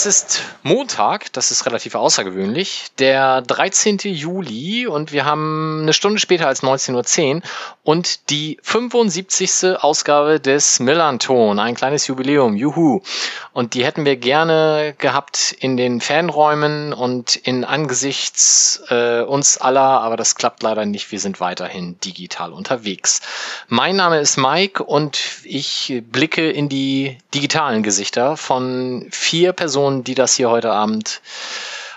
[0.00, 3.98] Es ist Montag, das ist relativ außergewöhnlich, der 13.
[3.98, 7.42] Juli und wir haben eine Stunde später als 19.10 Uhr
[7.82, 9.76] und die 75.
[9.78, 13.02] Ausgabe des Millanton, ein kleines Jubiläum, juhu.
[13.60, 20.00] Und die hätten wir gerne gehabt in den Fanräumen und in Angesichts äh, uns aller,
[20.00, 23.20] aber das klappt leider nicht, wir sind weiterhin digital unterwegs.
[23.68, 30.14] Mein Name ist Mike und ich blicke in die digitalen Gesichter von vier Personen, die
[30.14, 31.20] das hier heute Abend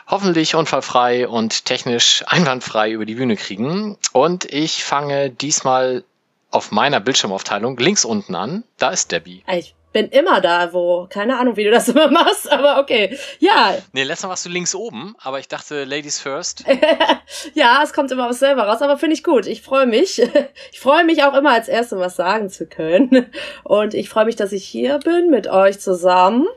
[0.05, 3.97] hoffentlich unfallfrei und technisch einwandfrei über die Bühne kriegen.
[4.11, 6.03] Und ich fange diesmal
[6.51, 8.65] auf meiner Bildschirmaufteilung links unten an.
[8.79, 9.45] Da ist Debbie.
[9.47, 13.17] Ich bin immer da, wo, keine Ahnung, wie du das immer machst, aber okay.
[13.39, 13.75] Ja.
[13.93, 16.65] Nee, letztes Mal warst du links oben, aber ich dachte Ladies first.
[17.53, 19.45] ja, es kommt immer was selber raus, aber finde ich gut.
[19.45, 20.21] Ich freue mich.
[20.71, 23.27] Ich freue mich auch immer als Erste was sagen zu können.
[23.63, 26.47] Und ich freue mich, dass ich hier bin mit euch zusammen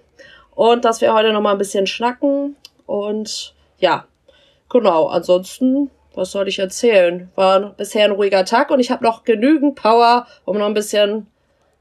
[0.54, 2.56] und dass wir heute noch mal ein bisschen schnacken
[2.86, 4.06] und ja,
[4.68, 7.30] genau, ansonsten, was soll ich erzählen?
[7.34, 11.26] War bisher ein ruhiger Tag und ich habe noch genügend Power, um noch ein bisschen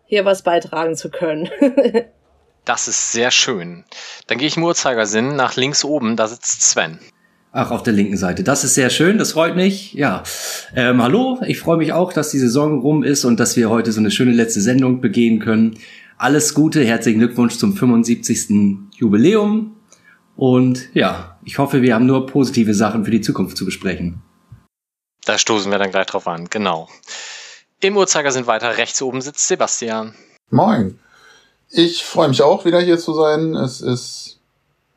[0.05, 1.49] hier was beitragen zu können.
[2.65, 3.83] das ist sehr schön.
[4.27, 6.99] Dann gehe ich im Uhrzeigersinn nach links oben, da sitzt Sven.
[7.57, 8.43] Ach, auf der linken Seite.
[8.43, 9.93] Das ist sehr schön, das freut mich.
[9.93, 10.23] Ja,
[10.75, 13.93] ähm, hallo, ich freue mich auch, dass die Saison rum ist und dass wir heute
[13.93, 15.79] so eine schöne letzte Sendung begehen können.
[16.17, 18.97] Alles Gute, herzlichen Glückwunsch zum 75.
[18.97, 19.77] Jubiläum.
[20.35, 24.21] Und ja, ich hoffe, wir haben nur positive Sachen für die Zukunft zu besprechen.
[25.23, 26.89] Da stoßen wir dann gleich drauf an, genau.
[27.85, 30.15] Im Uhrzeigersinn weiter rechts oben sitzt Sebastian.
[30.49, 30.97] Moin.
[31.69, 33.53] Ich freue mich auch wieder hier zu sein.
[33.53, 34.39] Es ist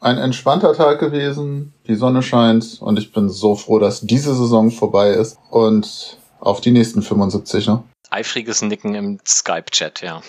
[0.01, 1.75] ein entspannter Tag gewesen.
[1.87, 6.63] Die Sonne scheint und ich bin so froh, dass diese Saison vorbei ist und auf
[6.63, 7.85] die nächsten 75, ne?
[8.09, 10.23] Eifriges Nicken im Skype-Chat, ja.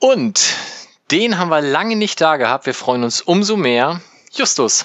[0.00, 0.42] Und
[1.10, 2.66] den haben wir lange nicht da gehabt.
[2.66, 4.02] Wir freuen uns umso mehr.
[4.32, 4.84] Justus.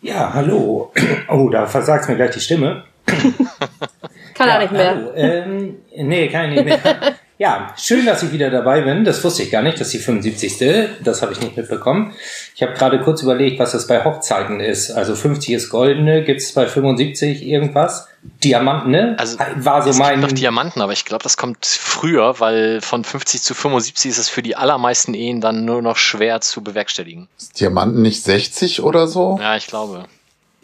[0.00, 0.92] Ja, hallo.
[1.28, 2.84] Oh, da versagt mir gleich die Stimme.
[4.36, 4.94] kann ja, er nicht mehr.
[4.94, 5.12] Hallo.
[5.14, 6.80] Ähm, nee, kann ich nicht mehr.
[7.38, 9.04] Ja, schön, dass ich wieder dabei bin.
[9.04, 10.88] Das wusste ich gar nicht, dass die 75.
[11.04, 12.14] Das habe ich nicht mitbekommen.
[12.54, 14.90] Ich habe gerade kurz überlegt, was das bei Hochzeiten ist.
[14.90, 18.08] Also 50 ist goldene, gibt es bei 75 irgendwas?
[18.42, 19.16] Diamanten, ne?
[19.18, 20.20] Also war so es mein.
[20.20, 24.18] Gibt noch Diamanten, aber ich glaube, das kommt früher, weil von 50 zu 75 ist
[24.18, 27.28] es für die allermeisten Ehen dann nur noch schwer zu bewerkstelligen.
[27.36, 29.38] Ist Diamanten nicht 60 oder so?
[29.42, 30.06] Ja, ich glaube.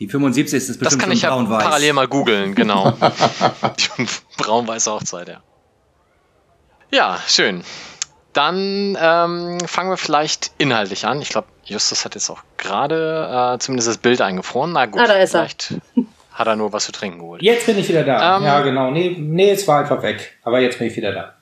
[0.03, 2.91] Die 75 ist bestimmt Das kann ich ja parallel mal googeln, genau.
[3.79, 5.43] die braun-weiße Hochzeit, ja.
[6.93, 7.63] Ja, schön.
[8.33, 11.23] Dann ähm, fangen wir vielleicht inhaltlich an.
[11.23, 14.73] Ich glaube, Justus hat jetzt auch gerade äh, zumindest das Bild eingefroren.
[14.73, 16.03] Na gut, ah, da ist vielleicht er.
[16.33, 17.41] hat er nur was zu trinken geholt.
[17.41, 18.39] Jetzt bin ich wieder da.
[18.39, 18.91] Ähm, ja, genau.
[18.91, 20.37] Nee, nee, es war einfach weg.
[20.43, 21.37] Aber jetzt bin ich wieder da.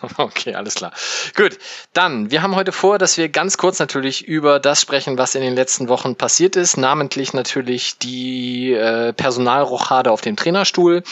[0.16, 0.92] Okay, alles klar.
[1.36, 1.58] Gut,
[1.92, 5.42] dann, wir haben heute vor, dass wir ganz kurz natürlich über das sprechen, was in
[5.42, 11.02] den letzten Wochen passiert ist, namentlich natürlich die äh, Personalrochade auf dem Trainerstuhl.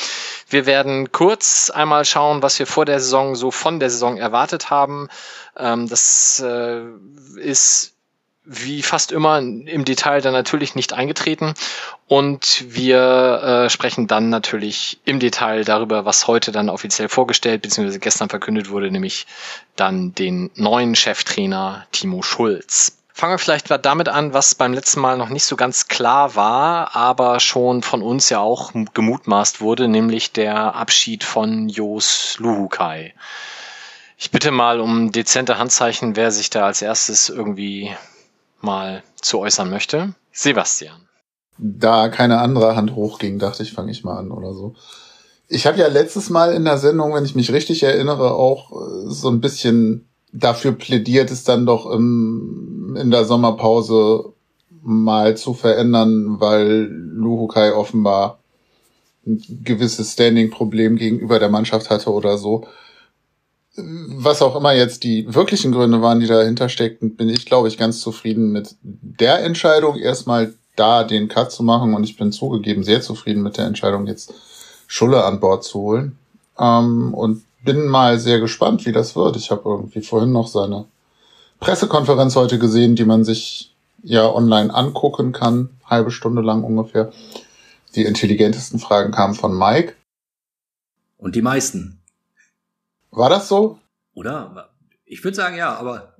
[0.48, 4.70] Wir werden kurz einmal schauen, was wir vor der Saison so von der Saison erwartet
[4.70, 5.08] haben.
[5.56, 6.82] Ähm, das äh,
[7.36, 7.97] ist
[8.50, 11.52] wie fast immer im Detail dann natürlich nicht eingetreten.
[12.06, 17.98] Und wir äh, sprechen dann natürlich im Detail darüber, was heute dann offiziell vorgestellt bzw.
[17.98, 19.26] gestern verkündet wurde, nämlich
[19.76, 22.96] dann den neuen Cheftrainer Timo Schulz.
[23.12, 26.96] Fangen wir vielleicht damit an, was beim letzten Mal noch nicht so ganz klar war,
[26.96, 33.12] aber schon von uns ja auch gemutmaßt wurde, nämlich der Abschied von Jos Luhukai.
[34.16, 37.94] Ich bitte mal um dezente Handzeichen, wer sich da als erstes irgendwie
[38.68, 40.14] mal zu äußern möchte.
[40.30, 41.08] Sebastian.
[41.56, 44.74] Da keine andere Hand hochging, dachte ich, fange ich mal an oder so.
[45.48, 49.10] Ich habe ja letztes Mal in der Sendung, wenn ich mich richtig erinnere, auch äh,
[49.10, 54.34] so ein bisschen dafür plädiert, es dann doch im, in der Sommerpause
[54.82, 58.38] mal zu verändern, weil Luhukai offenbar
[59.26, 62.66] ein gewisses Standing-Problem gegenüber der Mannschaft hatte oder so
[63.78, 67.78] was auch immer jetzt die wirklichen Gründe waren, die dahinter steckten, bin ich, glaube ich,
[67.78, 71.94] ganz zufrieden mit der Entscheidung, erstmal da den Cut zu machen.
[71.94, 74.34] Und ich bin zugegeben sehr zufrieden mit der Entscheidung, jetzt
[74.86, 76.18] Schulle an Bord zu holen.
[76.58, 79.36] Ähm, und bin mal sehr gespannt, wie das wird.
[79.36, 80.86] Ich habe irgendwie vorhin noch seine
[81.60, 87.12] Pressekonferenz heute gesehen, die man sich ja online angucken kann, halbe Stunde lang ungefähr.
[87.94, 89.94] Die intelligentesten Fragen kamen von Mike.
[91.18, 91.97] Und die meisten.
[93.10, 93.78] War das so?
[94.14, 94.70] Oder?
[95.04, 96.14] Ich würde sagen ja, aber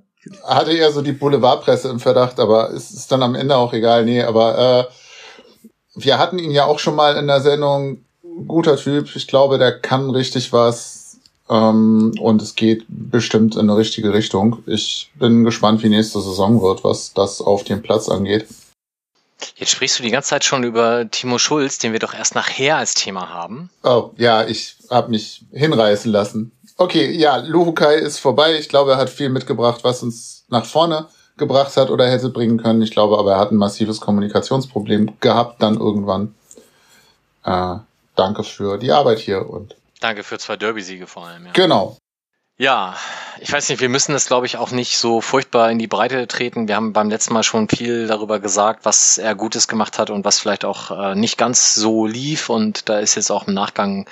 [0.45, 4.05] hatte eher so die Boulevardpresse im Verdacht, aber es ist dann am Ende auch egal.
[4.05, 8.03] Nee, aber äh, wir hatten ihn ja auch schon mal in der Sendung.
[8.47, 11.19] Guter Typ, ich glaube, der kann richtig was.
[11.49, 14.61] Ähm, und es geht bestimmt in eine richtige Richtung.
[14.65, 18.47] Ich bin gespannt, wie nächste Saison wird, was das auf dem Platz angeht.
[19.55, 22.77] Jetzt sprichst du die ganze Zeit schon über Timo Schulz, den wir doch erst nachher
[22.77, 23.69] als Thema haben.
[23.83, 26.51] Oh, ja, ich habe mich hinreißen lassen.
[26.79, 28.57] Okay, ja, Luhukai ist vorbei.
[28.57, 32.57] Ich glaube, er hat viel mitgebracht, was uns nach vorne gebracht hat oder hätte bringen
[32.57, 32.81] können.
[32.81, 36.33] Ich glaube aber, er hat ein massives Kommunikationsproblem gehabt dann irgendwann.
[37.43, 37.75] Äh,
[38.15, 39.75] danke für die Arbeit hier und.
[39.99, 41.47] Danke für zwei Derby-Siege vor allem.
[41.47, 41.51] Ja.
[41.51, 41.97] Genau.
[42.57, 42.95] Ja,
[43.41, 46.27] ich weiß nicht, wir müssen das, glaube ich, auch nicht so furchtbar in die Breite
[46.29, 46.69] treten.
[46.69, 50.23] Wir haben beim letzten Mal schon viel darüber gesagt, was er Gutes gemacht hat und
[50.23, 52.49] was vielleicht auch äh, nicht ganz so lief.
[52.49, 54.07] Und da ist jetzt auch im Nachgang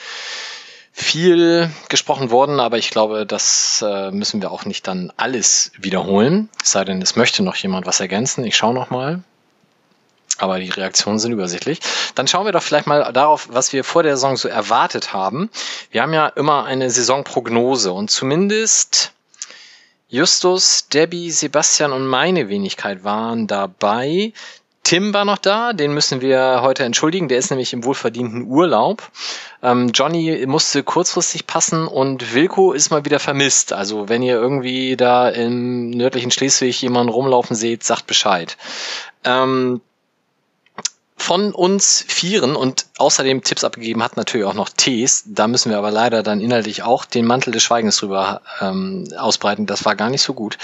[0.99, 6.49] viel gesprochen worden, aber ich glaube, das äh, müssen wir auch nicht dann alles wiederholen.
[6.63, 8.44] Es sei denn, es möchte noch jemand was ergänzen.
[8.44, 9.21] Ich schaue noch mal
[10.39, 11.79] aber die Reaktionen sind übersichtlich.
[12.13, 15.49] Dann schauen wir doch vielleicht mal darauf, was wir vor der Saison so erwartet haben.
[15.89, 19.13] Wir haben ja immer eine Saisonprognose und zumindest
[20.09, 24.31] Justus, Debbie, Sebastian und meine Wenigkeit waren dabei.
[24.88, 29.04] Tim war noch da, den müssen wir heute entschuldigen, der ist nämlich im wohlverdienten Urlaub.
[29.62, 33.74] Ähm, Johnny musste kurzfristig passen und Wilko ist mal wieder vermisst.
[33.74, 38.56] Also wenn ihr irgendwie da im nördlichen Schleswig jemanden rumlaufen seht, sagt Bescheid.
[39.25, 39.81] Ähm,
[41.18, 45.25] von uns Vieren und außerdem Tipps abgegeben hat natürlich auch noch Tees.
[45.28, 49.66] Da müssen wir aber leider dann inhaltlich auch den Mantel des Schweigens drüber ähm, ausbreiten.
[49.66, 50.57] Das war gar nicht so gut.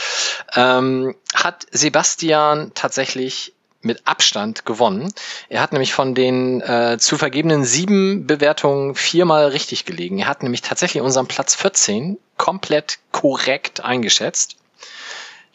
[0.55, 3.51] Ähm, hat Sebastian tatsächlich
[3.83, 5.13] mit Abstand gewonnen.
[5.49, 10.19] Er hat nämlich von den äh, zu vergebenen sieben Bewertungen viermal richtig gelegen.
[10.19, 14.57] Er hat nämlich tatsächlich unseren Platz 14 komplett korrekt eingeschätzt.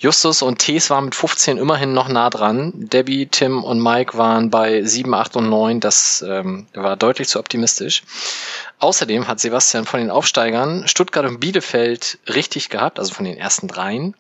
[0.00, 2.72] Justus und Tees waren mit 15 immerhin noch nah dran.
[2.76, 5.81] Debbie, Tim und Mike waren bei 7, 8 und 9.
[5.81, 8.04] Das ähm, war deutlich zu optimistisch.
[8.78, 13.66] Außerdem hat Sebastian von den Aufsteigern Stuttgart und Bielefeld richtig gehabt, also von den ersten
[13.66, 14.14] dreien.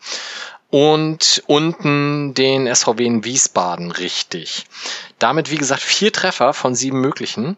[0.70, 4.66] Und unten den SVW in Wiesbaden richtig.
[5.18, 7.56] Damit, wie gesagt, vier Treffer von sieben möglichen.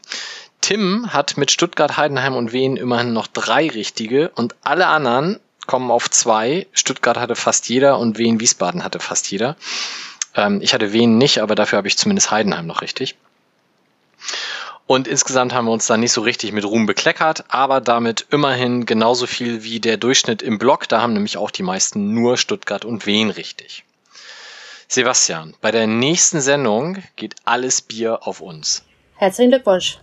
[0.61, 5.91] Tim hat mit Stuttgart, Heidenheim und Wien immerhin noch drei richtige und alle anderen kommen
[5.91, 6.67] auf zwei.
[6.73, 9.57] Stuttgart hatte fast jeder und Wien Wiesbaden hatte fast jeder.
[10.35, 13.17] Ähm, ich hatte Wien nicht, aber dafür habe ich zumindest Heidenheim noch richtig.
[14.91, 18.87] Und insgesamt haben wir uns da nicht so richtig mit Ruhm bekleckert, aber damit immerhin
[18.87, 20.89] genauso viel wie der Durchschnitt im Block.
[20.89, 23.85] Da haben nämlich auch die meisten nur Stuttgart und Wien richtig.
[24.89, 28.83] Sebastian, bei der nächsten Sendung geht alles Bier auf uns.
[29.15, 30.01] Herzlichen Glückwunsch.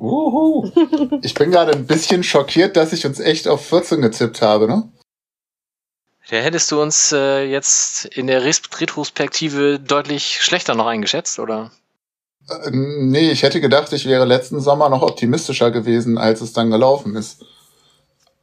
[0.00, 0.70] Uhu.
[1.20, 4.90] ich bin gerade ein bisschen schockiert, dass ich uns echt auf 14 getippt habe, ne?
[6.28, 11.72] Ja, hättest du uns äh, jetzt in der Retrospektive deutlich schlechter noch eingeschätzt, oder?
[12.48, 16.70] Äh, nee, ich hätte gedacht, ich wäre letzten Sommer noch optimistischer gewesen, als es dann
[16.70, 17.44] gelaufen ist.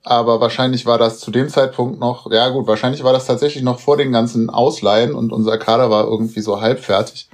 [0.03, 3.79] Aber wahrscheinlich war das zu dem Zeitpunkt noch, ja gut, wahrscheinlich war das tatsächlich noch
[3.79, 7.29] vor den ganzen Ausleihen und unser Kader war irgendwie so halb fertig.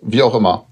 [0.00, 0.66] Wie auch immer.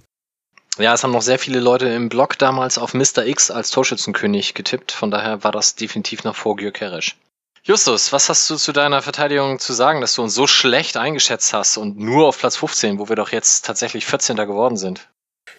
[0.79, 3.27] Ja, es haben noch sehr viele Leute im Blog damals auf Mr.
[3.27, 4.93] X als Torschützenkönig getippt.
[4.93, 7.17] Von daher war das definitiv noch vor Gyökeresch.
[7.63, 11.55] Justus, was hast du zu deiner Verteidigung zu sagen, dass du uns so schlecht eingeschätzt
[11.55, 14.37] hast und nur auf Platz 15, wo wir doch jetzt tatsächlich 14.
[14.37, 15.09] geworden sind?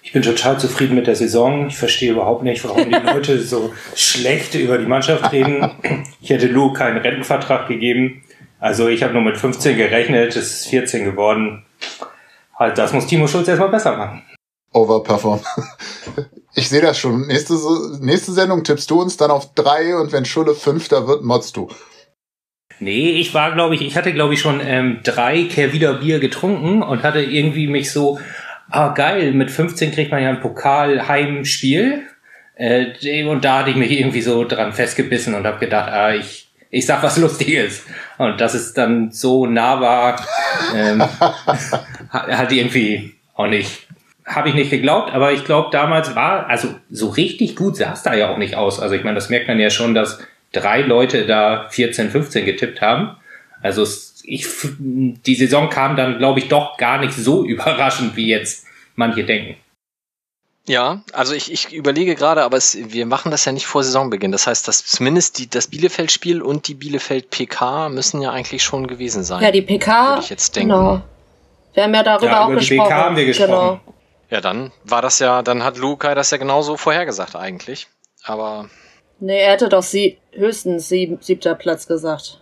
[0.01, 1.67] Ich bin total zufrieden mit der Saison.
[1.67, 5.71] Ich verstehe überhaupt nicht, warum die Leute so schlecht über die Mannschaft reden.
[6.21, 8.23] Ich hätte Lou keinen Rentenvertrag gegeben.
[8.59, 11.65] Also ich habe nur mit 15 gerechnet, es ist 14 geworden.
[12.57, 14.23] Halt, das muss Timo Schulz erstmal besser machen
[14.75, 15.41] overperform.
[16.57, 17.27] Ich sehe das schon.
[17.27, 17.53] Nächste,
[17.99, 21.67] nächste Sendung tippst du uns dann auf drei und wenn Schulle fünfter wird, modst du.
[22.79, 26.81] Nee, ich war, glaube ich, ich hatte, glaube ich, schon ähm, drei Kehrwieder Bier getrunken
[26.81, 28.19] und hatte irgendwie mich so,
[28.69, 32.03] ah geil, mit 15 kriegt man ja ein Pokal-Heimspiel.
[32.55, 36.49] Äh, und da hatte ich mich irgendwie so dran festgebissen und habe gedacht, ah, ich,
[36.69, 37.85] ich sag was Lustiges.
[38.17, 40.25] Und das ist dann so nah war,
[40.75, 41.01] ähm,
[42.09, 43.85] hat irgendwie auch nicht
[44.25, 48.01] habe ich nicht geglaubt, aber ich glaube, damals war, also so richtig gut sah es
[48.01, 48.79] da ja auch nicht aus.
[48.79, 50.19] Also ich meine, das merkt man ja schon, dass
[50.51, 53.17] drei Leute da 14, 15 getippt haben.
[53.65, 53.83] Also
[54.23, 59.23] ich, die Saison kam dann, glaube ich, doch gar nicht so überraschend, wie jetzt manche
[59.25, 59.55] denken.
[60.67, 64.31] Ja, also ich, ich überlege gerade, aber es, wir machen das ja nicht vor Saisonbeginn.
[64.31, 69.23] Das heißt, dass zumindest die, das Bielefeld-Spiel und die Bielefeld-PK müssen ja eigentlich schon gewesen
[69.23, 69.43] sein.
[69.43, 70.09] Ja, die PK.
[70.09, 70.69] Würde ich jetzt denken.
[70.69, 71.01] Genau.
[71.73, 72.83] Wir haben ja darüber ja, auch über gesprochen.
[72.83, 73.49] Die PK haben wir gesprochen.
[73.49, 73.79] Genau.
[74.29, 77.87] Ja, dann war das ja, dann hat Lukai das ja genauso vorhergesagt eigentlich.
[78.23, 78.69] Aber.
[79.19, 82.39] Nee, er hätte doch sie höchstens sieb, siebter Platz gesagt.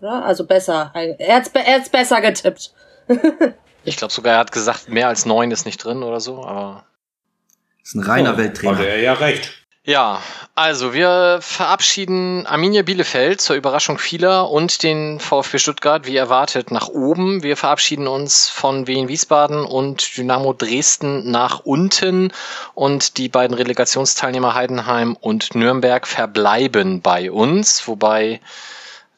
[0.00, 0.24] Oder?
[0.24, 0.92] Also besser.
[0.94, 2.72] Er hat's, er hat's besser getippt.
[3.84, 6.84] ich glaube sogar, er hat gesagt, mehr als neun ist nicht drin oder so, aber.
[7.80, 8.78] Das ist ein reiner oh, Welttrainer.
[8.78, 9.52] Hat er ja recht.
[9.88, 10.20] Ja,
[10.56, 16.88] also wir verabschieden Arminia Bielefeld zur Überraschung vieler und den VfB Stuttgart wie erwartet nach
[16.88, 17.44] oben.
[17.44, 22.32] Wir verabschieden uns von Wien Wiesbaden und Dynamo Dresden nach unten
[22.74, 28.40] und die beiden Relegationsteilnehmer Heidenheim und Nürnberg verbleiben bei uns, wobei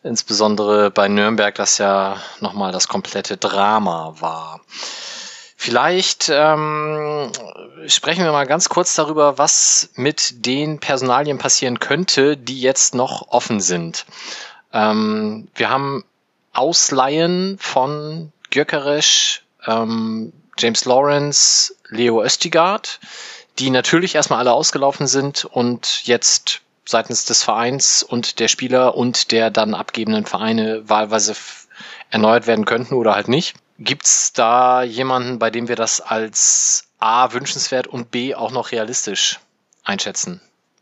[0.02, 4.60] insbesondere bei Nürnberg das ja nochmal das komplette Drama war.
[5.60, 7.32] Vielleicht ähm,
[7.86, 13.28] sprechen wir mal ganz kurz darüber, was mit den Personalien passieren könnte, die jetzt noch
[13.28, 14.06] offen sind.
[14.72, 16.04] Ähm, wir haben
[16.52, 23.00] Ausleihen von Gökeresch, ähm, James Lawrence, Leo Östigard,
[23.58, 29.30] die natürlich erstmal alle ausgelaufen sind und jetzt seitens des Vereins und der Spieler und
[29.30, 31.34] der dann abgebenden Vereine wahlweise
[32.10, 33.54] erneuert werden könnten oder halt nicht.
[33.78, 39.38] Gibt's da jemanden, bei dem wir das als A wünschenswert und B auch noch realistisch
[39.84, 40.40] einschätzen?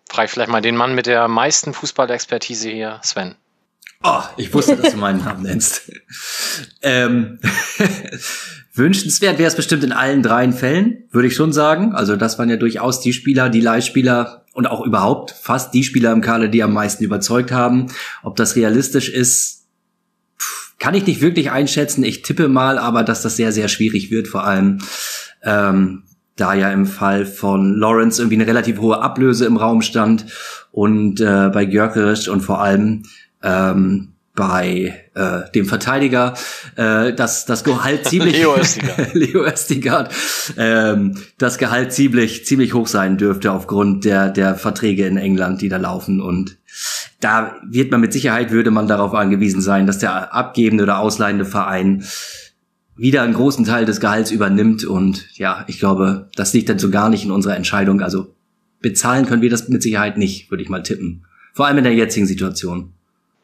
[0.09, 3.35] Frage ich vielleicht mal den Mann mit der meisten Fußballexpertise hier, Sven.
[4.03, 5.91] Oh, ich wusste, dass du meinen Namen nennst.
[6.83, 7.41] ähm,
[8.75, 11.93] wünschenswert wäre es bestimmt in allen dreien Fällen, würde ich schon sagen.
[11.95, 16.13] Also das waren ja durchaus die Spieler, die Leihspieler und auch überhaupt fast die Spieler
[16.13, 17.89] im Kader, die am meisten überzeugt haben.
[18.23, 19.67] Ob das realistisch ist,
[20.79, 22.03] kann ich nicht wirklich einschätzen.
[22.05, 24.79] Ich tippe mal, aber dass das sehr, sehr schwierig wird, vor allem
[25.43, 26.05] ähm,
[26.37, 30.25] da ja im Fall von Lawrence irgendwie eine relativ hohe Ablöse im Raum stand
[30.73, 33.03] und äh, bei Görkerisch und vor allem
[33.43, 36.35] ähm, bei äh, dem Verteidiger
[36.77, 40.15] äh, das das Gehalt ziemlich Leo Östigard, Leo Östigard
[40.57, 45.69] ähm, das Gehalt ziemlich ziemlich hoch sein dürfte aufgrund der der Verträge in England, die
[45.69, 46.59] da laufen und
[47.21, 51.47] da wird man mit Sicherheit würde man darauf angewiesen sein, dass der abgebende oder ausleihende
[51.47, 52.05] Verein
[52.97, 56.91] wieder einen großen Teil des Gehalts übernimmt und ja, ich glaube, das liegt dann so
[56.91, 58.01] gar nicht in unserer Entscheidung.
[58.01, 58.35] Also
[58.81, 61.27] bezahlen können wir das mit Sicherheit nicht, würde ich mal tippen.
[61.53, 62.96] Vor allem in der jetzigen Situation.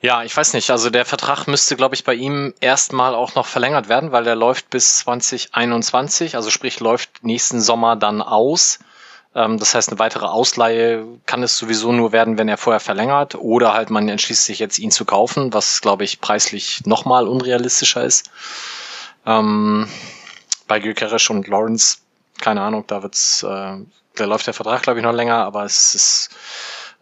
[0.02, 0.68] Ja, ich weiß nicht.
[0.70, 4.34] Also der Vertrag müsste, glaube ich, bei ihm erstmal auch noch verlängert werden, weil der
[4.34, 8.80] läuft bis 2021, also sprich läuft nächsten Sommer dann aus.
[9.36, 13.36] Ähm, das heißt, eine weitere Ausleihe kann es sowieso nur werden, wenn er vorher verlängert
[13.36, 18.02] oder halt man entschließt sich jetzt ihn zu kaufen, was glaube ich preislich nochmal unrealistischer
[18.02, 18.28] ist.
[19.24, 19.88] Ähm,
[20.66, 21.98] bei Gyökeres und Lawrence,
[22.40, 23.46] keine Ahnung, da wird's, äh,
[24.16, 26.30] da läuft der Vertrag glaube ich noch länger, aber es ist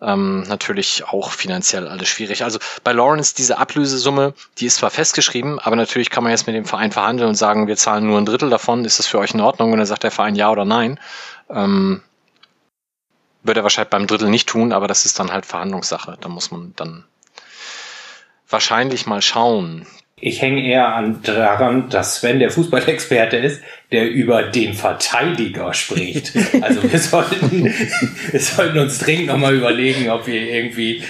[0.02, 2.44] ähm, natürlich auch finanziell alles schwierig.
[2.44, 6.56] Also bei Lawrence diese Ablösesumme, die ist zwar festgeschrieben, aber natürlich kann man jetzt mit
[6.56, 9.34] dem Verein verhandeln und sagen, wir zahlen nur ein Drittel davon, ist das für euch
[9.34, 9.72] in Ordnung?
[9.72, 10.98] Und dann sagt der Verein ja oder nein.
[11.48, 12.02] Ähm,
[13.42, 16.18] wird er wahrscheinlich beim Drittel nicht tun, aber das ist dann halt Verhandlungssache.
[16.20, 17.04] Da muss man dann
[18.48, 19.86] wahrscheinlich mal schauen.
[20.20, 26.32] Ich hänge eher an daran, dass Sven der Fußballexperte ist, der über den Verteidiger spricht.
[26.60, 27.64] Also wir sollten,
[28.30, 31.02] wir sollten uns dringend nochmal überlegen, ob wir irgendwie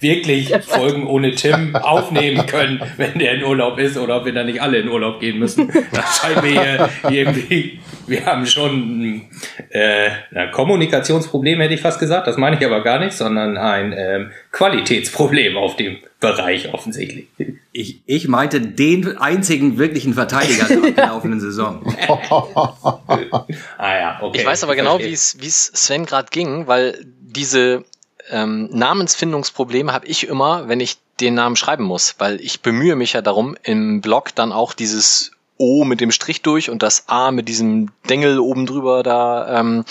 [0.00, 4.46] wirklich Folgen ohne Tim aufnehmen können, wenn der in Urlaub ist oder ob wir dann
[4.46, 5.70] nicht alle in Urlaub gehen müssen.
[5.92, 9.22] Das scheint mir irgendwie, wir haben schon
[9.70, 12.26] äh, ein Kommunikationsproblem, hätte ich fast gesagt.
[12.26, 17.26] Das meine ich aber gar nicht, sondern ein ähm, Qualitätsproblem auf dem Bereich offensichtlich.
[17.72, 21.82] Ich, ich meinte den einzigen wirklichen Verteidiger der abgelaufenen Saison.
[22.08, 24.40] ah ja, okay.
[24.40, 27.84] Ich weiß aber genau, wie es wie es Sven gerade ging, weil diese
[28.30, 33.12] ähm, Namensfindungsprobleme habe ich immer, wenn ich den Namen schreiben muss, weil ich bemühe mich
[33.12, 37.30] ja darum, im Blog dann auch dieses O mit dem Strich durch und das A
[37.30, 39.84] mit diesem Dengel oben drüber da ähm,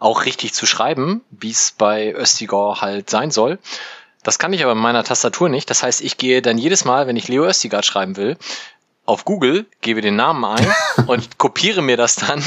[0.00, 3.58] auch richtig zu schreiben, wie es bei Östigor halt sein soll.
[4.24, 5.70] Das kann ich aber in meiner Tastatur nicht.
[5.70, 8.36] Das heißt, ich gehe dann jedes Mal, wenn ich Leo Östigard schreiben will,
[9.04, 10.74] auf Google, gebe den Namen ein
[11.06, 12.42] und kopiere mir das dann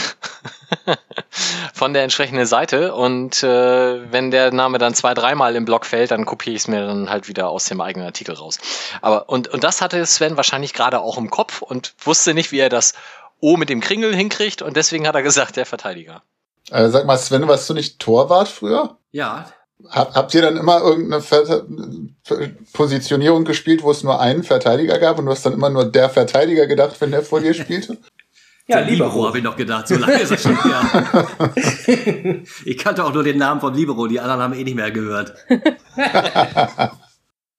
[1.73, 2.95] von der entsprechenden Seite.
[2.95, 6.67] Und äh, wenn der Name dann zwei, dreimal im Blog fällt, dann kopiere ich es
[6.67, 8.59] mir dann halt wieder aus dem eigenen Artikel raus.
[9.01, 12.59] Aber und, und das hatte Sven wahrscheinlich gerade auch im Kopf und wusste nicht, wie
[12.59, 12.93] er das
[13.41, 16.23] O mit dem Kringel hinkriegt und deswegen hat er gesagt, der Verteidiger.
[16.71, 18.97] Also sag mal, Sven, warst du nicht Torwart früher?
[19.11, 19.45] Ja,
[19.89, 21.65] habt ihr dann immer irgendeine Ver
[22.73, 26.09] Positionierung gespielt, wo es nur einen Verteidiger gab und du hast dann immer nur der
[26.09, 27.97] Verteidiger gedacht, wenn der vor dir spielte?
[28.67, 31.27] Ja, Libero habe ich noch gedacht, so lange ist es schon her.
[32.65, 35.35] ich kannte auch nur den Namen von Libero, die anderen haben eh nicht mehr gehört.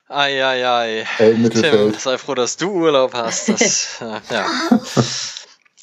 [0.09, 1.07] Eieiei.
[1.19, 3.49] Ei, Tim, sei froh, dass du Urlaub hast.
[3.49, 4.47] Das, ja.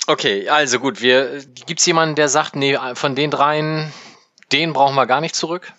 [0.08, 3.94] Okay, also gut, wir gibt's jemanden, der sagt, nee, von den dreien,
[4.52, 5.72] den brauchen wir gar nicht zurück?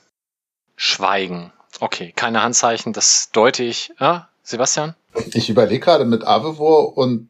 [0.77, 1.53] Schweigen.
[1.81, 3.93] Okay, keine Handzeichen, das deute ich.
[4.01, 4.95] Ja, Sebastian?
[5.33, 7.29] Ich überlege gerade mit Avevor und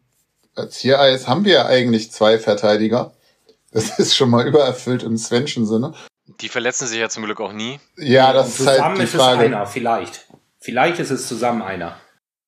[0.68, 3.12] Ziereis haben wir ja eigentlich zwei Verteidiger.
[3.72, 5.94] Das ist schon mal übererfüllt im Svenschen Sinne.
[6.40, 7.80] Die verletzen sich ja zum Glück auch nie.
[7.96, 9.40] Ja, das ist halt die ist Frage.
[9.40, 10.26] es einer, vielleicht.
[10.60, 11.96] Vielleicht ist es zusammen einer.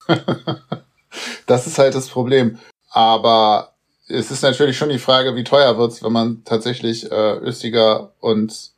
[1.46, 2.58] das ist halt das Problem.
[2.90, 3.74] Aber
[4.08, 8.70] es ist natürlich schon die Frage, wie teuer wird's, wenn man tatsächlich äh, Östiger und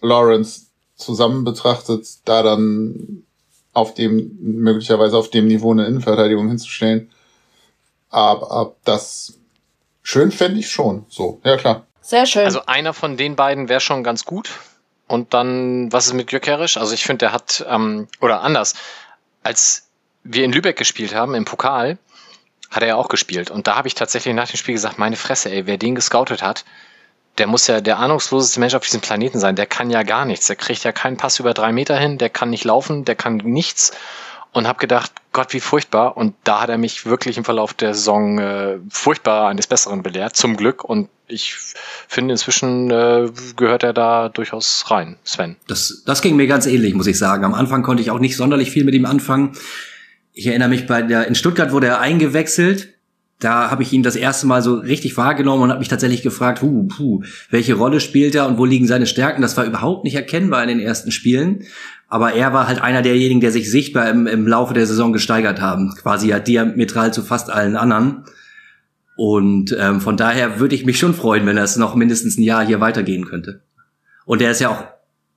[0.00, 0.63] Lawrence
[0.96, 3.24] zusammen betrachtet, da dann
[3.72, 7.10] auf dem, möglicherweise auf dem Niveau eine Innenverteidigung hinzustellen.
[8.10, 9.38] Aber, aber das
[10.02, 11.06] schön fände ich schon.
[11.08, 11.86] So, ja klar.
[12.00, 12.44] Sehr schön.
[12.44, 14.50] Also einer von den beiden wäre schon ganz gut.
[15.08, 16.76] Und dann, was ist mit Gökerisch?
[16.76, 18.74] Also ich finde, der hat, ähm, oder anders,
[19.42, 19.88] als
[20.22, 21.98] wir in Lübeck gespielt haben, im Pokal,
[22.70, 23.50] hat er ja auch gespielt.
[23.50, 26.42] Und da habe ich tatsächlich nach dem Spiel gesagt, meine Fresse, ey, wer den gescoutet
[26.42, 26.64] hat,
[27.38, 29.56] der muss ja der ahnungsloseste Mensch auf diesem Planeten sein.
[29.56, 30.46] Der kann ja gar nichts.
[30.46, 33.36] Der kriegt ja keinen Pass über drei Meter hin, der kann nicht laufen, der kann
[33.38, 33.92] nichts.
[34.52, 36.16] Und habe gedacht, Gott, wie furchtbar.
[36.16, 40.36] Und da hat er mich wirklich im Verlauf der Saison äh, furchtbar eines Besseren belehrt,
[40.36, 40.84] zum Glück.
[40.84, 41.56] Und ich
[42.06, 45.56] finde, inzwischen äh, gehört er da durchaus rein, Sven.
[45.66, 47.44] Das, das ging mir ganz ähnlich, muss ich sagen.
[47.44, 49.56] Am Anfang konnte ich auch nicht sonderlich viel mit ihm anfangen.
[50.34, 52.93] Ich erinnere mich bei der, in Stuttgart wurde er eingewechselt
[53.44, 56.62] da habe ich ihn das erste Mal so richtig wahrgenommen und habe mich tatsächlich gefragt,
[56.62, 59.42] hu, puh, welche Rolle spielt er und wo liegen seine Stärken?
[59.42, 61.64] Das war überhaupt nicht erkennbar in den ersten Spielen.
[62.08, 65.60] Aber er war halt einer derjenigen, der sich sichtbar im, im Laufe der Saison gesteigert
[65.60, 65.94] haben.
[65.94, 68.24] Quasi ja diametral zu fast allen anderen.
[69.16, 72.64] Und ähm, von daher würde ich mich schon freuen, wenn das noch mindestens ein Jahr
[72.64, 73.62] hier weitergehen könnte.
[74.24, 74.84] Und er ist ja auch,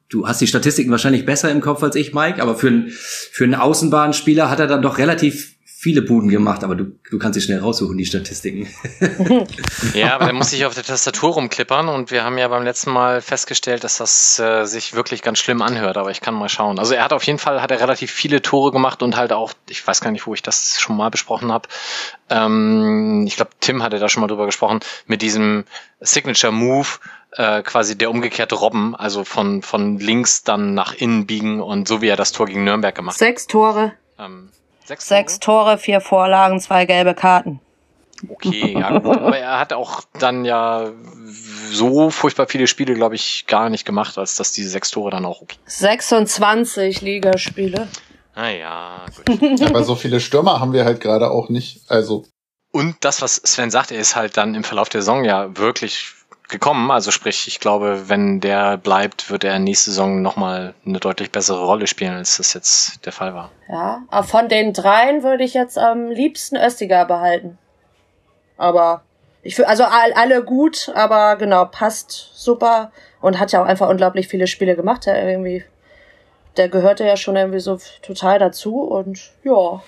[0.09, 3.43] du hast die Statistiken wahrscheinlich besser im Kopf als ich, Mike, aber für, einen für
[3.43, 5.56] einen Außenbahnspieler hat er dann doch relativ
[5.87, 8.67] viele Buden gemacht, aber du, du kannst sie schnell raussuchen, die Statistiken.
[9.93, 12.91] ja, aber der muss sich auf der Tastatur rumklippern und wir haben ja beim letzten
[12.91, 16.77] Mal festgestellt, dass das äh, sich wirklich ganz schlimm anhört, aber ich kann mal schauen.
[16.77, 19.53] Also er hat auf jeden Fall, hat er relativ viele Tore gemacht und halt auch,
[19.69, 21.69] ich weiß gar nicht, wo ich das schon mal besprochen habe,
[22.29, 25.63] ähm, ich glaube, Tim hatte da schon mal drüber gesprochen, mit diesem
[26.01, 26.89] Signature Move,
[27.31, 32.01] äh, quasi der umgekehrte Robben, also von, von links dann nach innen biegen und so
[32.01, 33.19] wie er das Tor gegen Nürnberg gemacht hat.
[33.19, 33.93] Sechs Tore.
[34.19, 34.49] Ähm,
[34.87, 37.59] Sechs, Sechs Tore, vier Vorlagen, zwei gelbe Karten.
[38.29, 39.17] Okay, ja gut.
[39.21, 40.91] Aber er hat auch dann ja
[41.69, 45.25] so furchtbar viele Spiele, glaube ich, gar nicht gemacht, als dass diese sechs Tore dann
[45.25, 45.57] auch okay.
[45.65, 47.89] 26 Ligaspiele.
[48.33, 49.61] Naja, gut.
[49.67, 51.81] Aber so viele Stürmer haben wir halt gerade auch nicht.
[51.89, 52.23] Also.
[52.71, 56.13] Und das, was Sven sagt, er ist halt dann im Verlauf der Saison ja wirklich
[56.47, 56.91] gekommen.
[56.91, 61.65] Also sprich, ich glaube, wenn der bleibt, wird er nächste Saison nochmal eine deutlich bessere
[61.65, 63.51] Rolle spielen, als das jetzt der Fall war.
[63.69, 67.57] Ja, aber von den dreien würde ich jetzt am liebsten Östiger behalten.
[68.57, 69.03] Aber
[69.43, 74.47] ich also alle gut, aber genau, passt super und hat ja auch einfach unglaublich viele
[74.47, 75.05] Spiele gemacht.
[75.05, 75.63] Der irgendwie,
[76.57, 79.81] der gehörte ja schon irgendwie so total dazu und ja.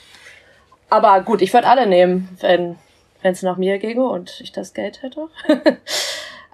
[0.89, 2.77] Aber gut, ich würde alle nehmen, wenn
[3.21, 5.27] wenn es nach mir ginge und ich das Geld hätte.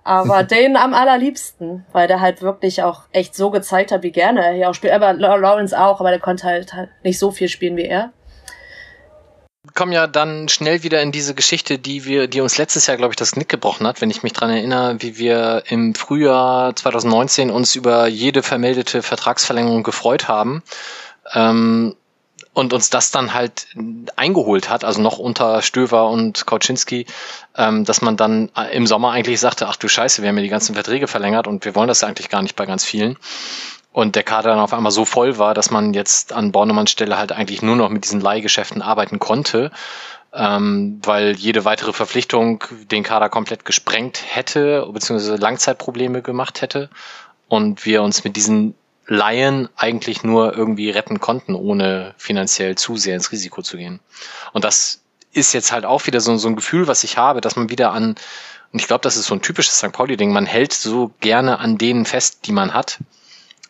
[0.05, 4.45] Aber den am allerliebsten, weil der halt wirklich auch echt so gezeigt hat, wie gerne
[4.45, 4.93] er hier auch spielt.
[4.93, 8.13] Aber Lawrence auch, aber der konnte halt, halt nicht so viel spielen wie er.
[9.73, 13.13] Kommen ja dann schnell wieder in diese Geschichte, die wir, die uns letztes Jahr, glaube
[13.13, 17.49] ich, das Knick gebrochen hat, wenn ich mich dran erinnere, wie wir im Frühjahr 2019
[17.49, 20.61] uns über jede vermeldete Vertragsverlängerung gefreut haben.
[21.33, 21.95] Ähm,
[22.55, 23.67] und uns das dann halt
[24.15, 27.05] eingeholt hat, also noch unter Stöver und Kauczynski,
[27.57, 30.49] ähm, dass man dann im Sommer eigentlich sagte, ach du Scheiße, wir haben ja die
[30.49, 33.17] ganzen Verträge verlängert und wir wollen das eigentlich gar nicht bei ganz vielen.
[33.91, 37.17] Und der Kader dann auf einmal so voll war, dass man jetzt an Bornemanns Stelle
[37.17, 39.71] halt eigentlich nur noch mit diesen Leihgeschäften arbeiten konnte,
[40.33, 46.89] ähm, weil jede weitere Verpflichtung den Kader komplett gesprengt hätte, beziehungsweise Langzeitprobleme gemacht hätte.
[47.49, 48.75] Und wir uns mit diesen
[49.07, 53.99] Laien eigentlich nur irgendwie retten konnten, ohne finanziell zu sehr ins Risiko zu gehen.
[54.53, 57.55] Und das ist jetzt halt auch wieder so, so ein Gefühl, was ich habe, dass
[57.55, 58.15] man wieder an,
[58.71, 59.91] und ich glaube, das ist so ein typisches St.
[59.91, 62.99] Pauli-Ding, man hält so gerne an denen fest, die man hat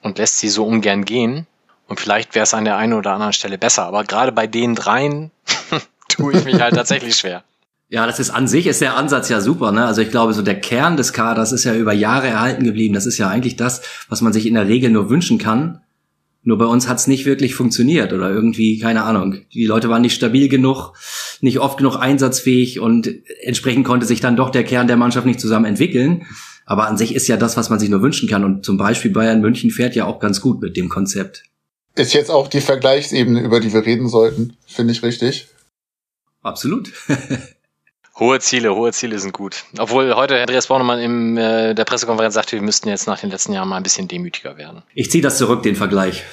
[0.01, 1.47] und lässt sie so ungern gehen.
[1.87, 3.83] Und vielleicht wäre es an der einen oder anderen Stelle besser.
[3.85, 5.31] Aber gerade bei den dreien
[6.09, 7.43] tue ich mich halt tatsächlich schwer.
[7.87, 9.85] Ja, das ist an sich ist der Ansatz ja super, ne?
[9.85, 12.95] Also ich glaube, so der Kern des Kaders ist ja über Jahre erhalten geblieben.
[12.95, 15.81] Das ist ja eigentlich das, was man sich in der Regel nur wünschen kann.
[16.41, 19.37] Nur bei uns hat's nicht wirklich funktioniert oder irgendwie, keine Ahnung.
[19.53, 20.93] Die Leute waren nicht stabil genug,
[21.41, 23.09] nicht oft genug einsatzfähig und
[23.41, 26.25] entsprechend konnte sich dann doch der Kern der Mannschaft nicht zusammen entwickeln.
[26.65, 28.43] Aber an sich ist ja das, was man sich nur wünschen kann.
[28.43, 31.43] Und zum Beispiel Bayern München fährt ja auch ganz gut mit dem Konzept.
[31.95, 35.47] Ist jetzt auch die Vergleichsebene, über die wir reden sollten, finde ich richtig.
[36.41, 36.91] Absolut.
[38.17, 39.65] Hohe Ziele, hohe Ziele sind gut.
[39.77, 43.51] Obwohl heute Andreas Bornemann in äh, der Pressekonferenz sagte, wir müssten jetzt nach den letzten
[43.51, 44.83] Jahren mal ein bisschen demütiger werden.
[44.93, 46.23] Ich ziehe das zurück, den Vergleich.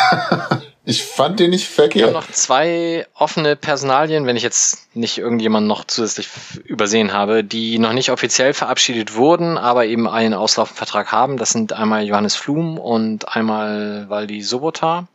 [0.87, 2.13] Ich fand den nicht Wir haben verkehrt.
[2.13, 6.29] noch zwei offene Personalien, wenn ich jetzt nicht irgendjemanden noch zusätzlich
[6.63, 11.37] übersehen habe, die noch nicht offiziell verabschiedet wurden, aber eben einen Auslaufvertrag haben.
[11.37, 15.07] Das sind einmal Johannes Flum und einmal Waldi Sobota.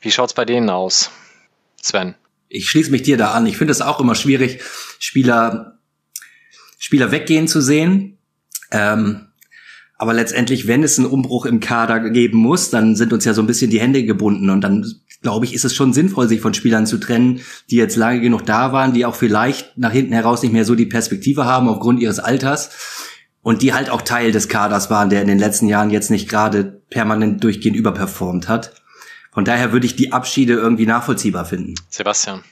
[0.00, 1.10] Wie schaut's bei denen aus,
[1.82, 2.14] Sven?
[2.48, 3.46] Ich schließe mich dir da an.
[3.46, 4.60] Ich finde es auch immer schwierig,
[4.98, 5.78] Spieler,
[6.78, 8.18] Spieler weggehen zu sehen.
[8.70, 9.28] Ähm,
[9.98, 13.42] aber letztendlich, wenn es einen Umbruch im Kader geben muss, dann sind uns ja so
[13.42, 14.48] ein bisschen die Hände gebunden.
[14.48, 14.86] Und dann,
[15.22, 18.46] glaube ich, ist es schon sinnvoll, sich von Spielern zu trennen, die jetzt lange genug
[18.46, 22.00] da waren, die auch vielleicht nach hinten heraus nicht mehr so die Perspektive haben aufgrund
[22.00, 22.70] ihres Alters.
[23.42, 26.28] Und die halt auch Teil des Kaders waren, der in den letzten Jahren jetzt nicht
[26.28, 28.74] gerade permanent durchgehend überperformt hat.
[29.32, 31.74] Von daher würde ich die Abschiede irgendwie nachvollziehbar finden.
[31.90, 32.42] Sebastian.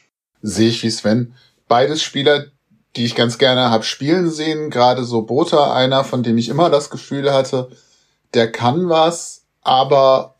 [0.43, 1.35] Sehe ich wie Sven.
[1.69, 2.47] Beides Spieler,
[2.95, 4.71] die ich ganz gerne hab spielen sehen.
[4.71, 7.71] Gerade so Bota, einer, von dem ich immer das Gefühl hatte,
[8.35, 10.37] der kann was, aber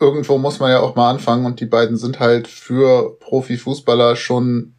[0.00, 4.74] irgendwo muss man ja auch mal anfangen und die beiden sind halt für Profifußballer schon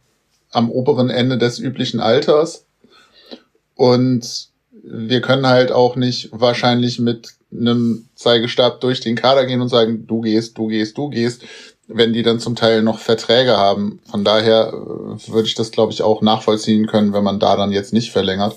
[0.51, 2.65] am oberen Ende des üblichen Alters.
[3.75, 4.49] Und
[4.83, 10.05] wir können halt auch nicht wahrscheinlich mit einem Zeigestab durch den Kader gehen und sagen,
[10.07, 11.43] du gehst, du gehst, du gehst,
[11.87, 13.99] wenn die dann zum Teil noch Verträge haben.
[14.09, 17.71] Von daher äh, würde ich das, glaube ich, auch nachvollziehen können, wenn man da dann
[17.71, 18.55] jetzt nicht verlängert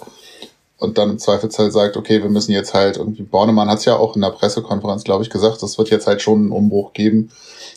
[0.79, 3.97] und dann im Zweifelsfall sagt, okay, wir müssen jetzt halt irgendwie, Bornemann hat es ja
[3.97, 7.31] auch in der Pressekonferenz, glaube ich, gesagt, es wird jetzt halt schon einen Umbruch geben.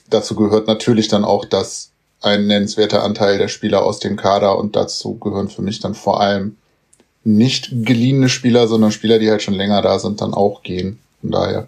[0.10, 1.89] Dazu gehört natürlich dann auch, dass
[2.21, 6.21] ein nennenswerter Anteil der Spieler aus dem Kader und dazu gehören für mich dann vor
[6.21, 6.57] allem
[7.23, 10.99] nicht geliehene Spieler, sondern Spieler, die halt schon länger da sind, dann auch gehen.
[11.21, 11.67] Von daher.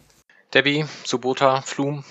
[0.54, 2.04] Debbie, Subota, Flum.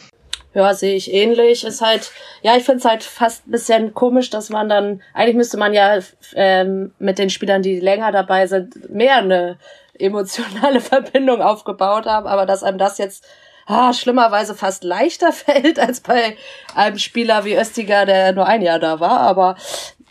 [0.55, 1.65] Ja, sehe ich ähnlich.
[1.65, 5.37] Ist halt, ja, ich finde es halt fast ein bisschen komisch, dass man dann, eigentlich
[5.37, 5.99] müsste man ja
[6.35, 9.59] ähm, mit den Spielern, die länger dabei sind, mehr eine
[9.99, 13.25] emotionale Verbindung aufgebaut haben, aber dass einem das jetzt
[13.67, 16.37] ah, schlimmerweise fast leichter fällt als bei
[16.75, 19.21] einem Spieler wie Östiger, der nur ein Jahr da war.
[19.21, 19.57] Aber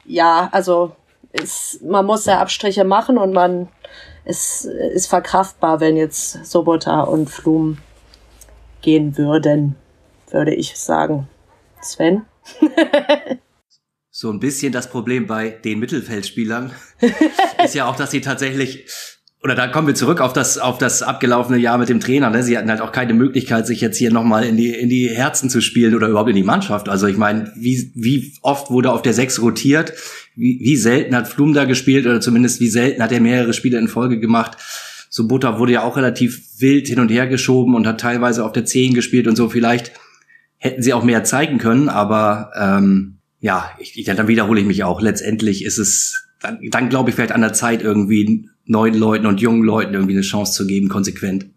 [0.06, 0.96] ja, also
[1.34, 3.70] ist, man muss ja Abstriche machen und man
[4.26, 7.78] ist, ist verkraftbar, wenn jetzt Sobota und Flum
[8.82, 9.76] gehen würden,
[10.30, 11.28] würde ich sagen.
[11.82, 12.24] Sven?
[14.14, 16.72] So ein bisschen das Problem bei den Mittelfeldspielern
[17.64, 18.86] ist ja auch, dass sie tatsächlich
[19.44, 22.30] oder da kommen wir zurück auf das auf das abgelaufene Jahr mit dem Trainer.
[22.30, 22.44] Ne?
[22.44, 25.50] Sie hatten halt auch keine Möglichkeit, sich jetzt hier nochmal in die in die Herzen
[25.50, 26.90] zu spielen oder überhaupt in die Mannschaft.
[26.90, 29.94] Also ich meine, wie wie oft wurde auf der Sechs rotiert?
[30.36, 33.78] Wie, wie selten hat Flum da gespielt oder zumindest wie selten hat er mehrere Spiele
[33.78, 34.58] in Folge gemacht?
[35.10, 38.54] So Butter wurde ja auch relativ wild hin und her geschoben und hat teilweise auf
[38.54, 39.50] der Zehn gespielt und so.
[39.50, 39.92] Vielleicht
[40.58, 44.84] hätten sie auch mehr zeigen können, aber ähm, ja, ich, ich, dann wiederhole ich mich
[44.84, 45.02] auch.
[45.02, 49.42] Letztendlich ist es dann, dann glaube ich vielleicht an der Zeit irgendwie neuen Leuten und
[49.42, 51.48] jungen Leuten irgendwie eine Chance zu geben, konsequent.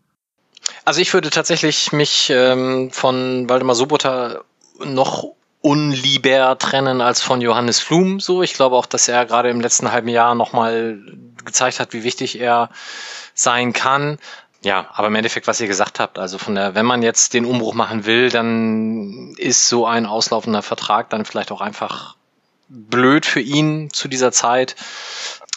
[0.85, 4.43] Also ich würde tatsächlich mich ähm, von Waldemar Sobota
[4.85, 5.35] noch
[5.65, 8.21] unlieber trennen als von Johannes Flum.
[8.21, 10.99] So, ich glaube auch, dass er gerade im letzten halben Jahr nochmal
[11.43, 12.69] gezeigt hat, wie wichtig er
[13.33, 14.19] sein kann.
[14.61, 17.47] Ja, aber im Endeffekt, was ihr gesagt habt, also von der, wenn man jetzt den
[17.47, 22.17] Umbruch machen will, dann ist so ein auslaufender Vertrag dann vielleicht auch einfach
[22.69, 24.77] blöd für ihn zu dieser Zeit.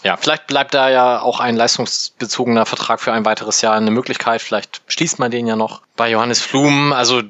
[0.04, 4.42] Ja, vielleicht bleibt da ja auch ein leistungsbezogener Vertrag für ein weiteres Jahr eine Möglichkeit.
[4.42, 5.82] Vielleicht schließt man den ja noch.
[5.98, 7.24] Bei Johannes Flum, also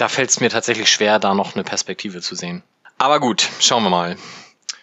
[0.00, 2.62] da fällt es mir tatsächlich schwer, da noch eine Perspektive zu sehen.
[2.98, 4.16] Aber gut, schauen wir mal.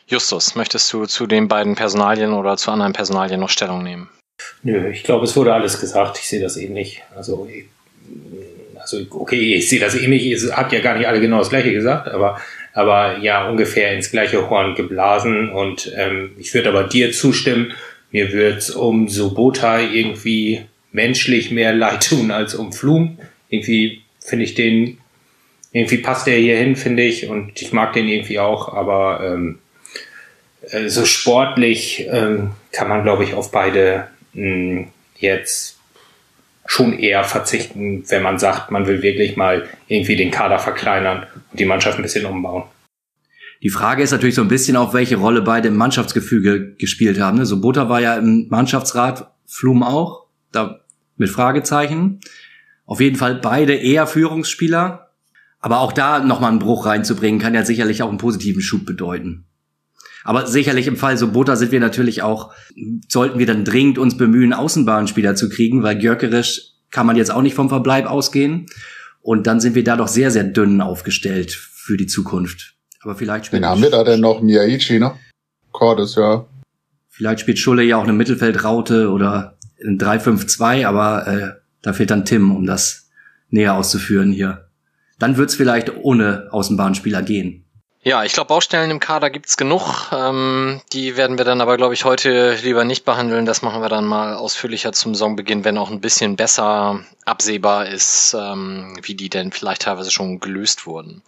[0.08, 4.10] Justus, möchtest du zu den beiden Personalien oder zu anderen Personalien noch Stellung nehmen?
[4.62, 6.19] Nö, ich glaube, es wurde alles gesagt.
[6.19, 7.01] Ich sehe das ähnlich.
[7.15, 7.65] Also, ich,
[8.80, 10.23] also okay, ich sehe das ähnlich.
[10.23, 12.39] Ihr habt ja gar nicht alle genau das Gleiche gesagt, aber,
[12.73, 15.49] aber ja, ungefähr ins gleiche Horn geblasen.
[15.49, 17.73] Und ähm, ich würde aber dir zustimmen.
[18.12, 23.17] Mir wird um Sobota irgendwie menschlich mehr leid tun als um Flum.
[23.49, 24.99] Irgendwie finde ich den,
[25.75, 27.27] irgendwie passt der hier hin, finde ich.
[27.27, 29.59] Und ich mag den irgendwie auch, aber ähm,
[30.88, 34.85] so sportlich ähm, kann man, glaube ich, auf beide mh,
[35.17, 35.77] jetzt
[36.65, 41.59] schon eher verzichten, wenn man sagt, man will wirklich mal irgendwie den Kader verkleinern und
[41.59, 42.63] die Mannschaft ein bisschen umbauen.
[43.61, 47.38] Die Frage ist natürlich so ein bisschen auch, welche Rolle beide im Mannschaftsgefüge gespielt haben.
[47.38, 47.45] Ne?
[47.45, 50.79] So Butter war ja im Mannschaftsrat, Flum auch, da
[51.17, 52.21] mit Fragezeichen.
[52.85, 55.04] Auf jeden Fall beide eher Führungsspieler.
[55.65, 59.45] Aber auch da nochmal einen Bruch reinzubringen, kann ja sicherlich auch einen positiven Schub bedeuten.
[60.23, 62.54] Aber sicherlich im Fall Sobota sind wir natürlich auch,
[63.10, 67.41] sollten wir dann dringend uns bemühen, Außenbahnspieler zu kriegen, weil Görkerisch kann man jetzt auch
[67.41, 68.67] nicht vom Verbleib ausgehen.
[69.21, 72.75] Und dann sind wir da doch sehr, sehr dünn aufgestellt für die Zukunft.
[73.01, 73.63] Aber vielleicht spielt.
[73.63, 74.43] Wen haben wir da denn noch?
[74.43, 75.13] Miyaichi, ne?
[75.71, 76.45] Cordes, ja.
[77.10, 82.23] Vielleicht spielt Schulle ja auch eine Mittelfeldraute oder ein 3-5-2, aber äh, da fehlt dann
[82.23, 83.10] Tim, um das
[83.49, 84.64] näher auszuführen hier.
[85.19, 87.65] Dann wird's vielleicht ohne Außenbahnspieler gehen.
[88.08, 90.12] Ja, ich glaube, Baustellen im Kader gibt's genug.
[90.12, 93.47] Ähm, die werden wir dann aber, glaube ich, heute lieber nicht behandeln.
[93.47, 98.36] Das machen wir dann mal ausführlicher zum Saisonbeginn, wenn auch ein bisschen besser absehbar ist,
[98.39, 101.23] ähm, wie die denn vielleicht teilweise schon gelöst wurden.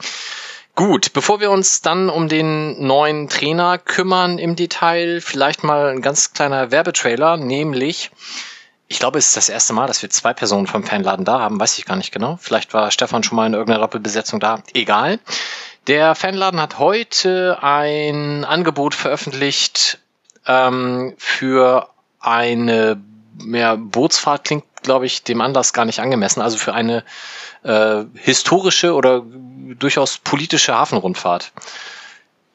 [0.76, 6.04] Gut, bevor wir uns dann um den neuen Trainer kümmern im Detail, vielleicht mal ein
[6.04, 8.12] ganz kleiner Werbetrailer, nämlich
[8.88, 11.60] ich glaube, es ist das erste Mal, dass wir zwei Personen vom Fanladen da haben,
[11.60, 12.38] weiß ich gar nicht genau.
[12.42, 14.64] Vielleicht war Stefan schon mal in irgendeiner Doppelbesetzung da.
[14.74, 15.20] Egal.
[15.88, 20.00] Der Fanladen hat heute ein Angebot veröffentlicht
[20.46, 23.02] ähm, für eine
[23.44, 26.42] mehr Bootsfahrt klingt, glaube ich, dem Anlass gar nicht angemessen.
[26.42, 27.04] Also für eine
[27.64, 29.24] äh, historische oder
[29.78, 31.52] durchaus politische Hafenrundfahrt.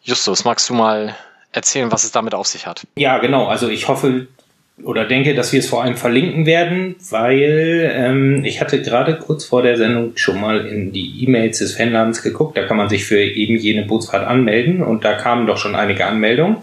[0.03, 1.15] Justus, magst du mal
[1.53, 2.87] erzählen, was es damit auf sich hat?
[2.97, 3.47] Ja, genau.
[3.47, 4.27] Also ich hoffe,
[4.85, 9.45] oder denke, dass wir es vor allem verlinken werden, weil ähm, ich hatte gerade kurz
[9.45, 12.57] vor der Sendung schon mal in die E-Mails des Fanladens geguckt.
[12.57, 16.07] Da kann man sich für eben jene Bootsfahrt anmelden und da kamen doch schon einige
[16.07, 16.57] Anmeldungen.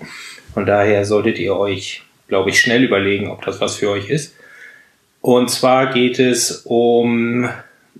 [0.53, 4.35] Von daher solltet ihr euch, glaube ich, schnell überlegen, ob das was für euch ist.
[5.21, 7.49] Und zwar geht es um,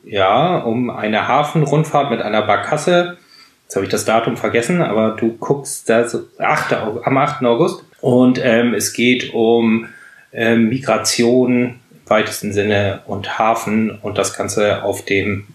[0.03, 3.17] ja, um eine Hafenrundfahrt mit einer Barkasse.
[3.63, 7.43] Jetzt habe ich das Datum vergessen, aber du guckst da so 8, am 8.
[7.45, 7.83] August.
[8.01, 9.87] Und ähm, es geht um
[10.31, 15.47] äh, Migration im weitesten Sinne und Hafen und das Ganze auf dem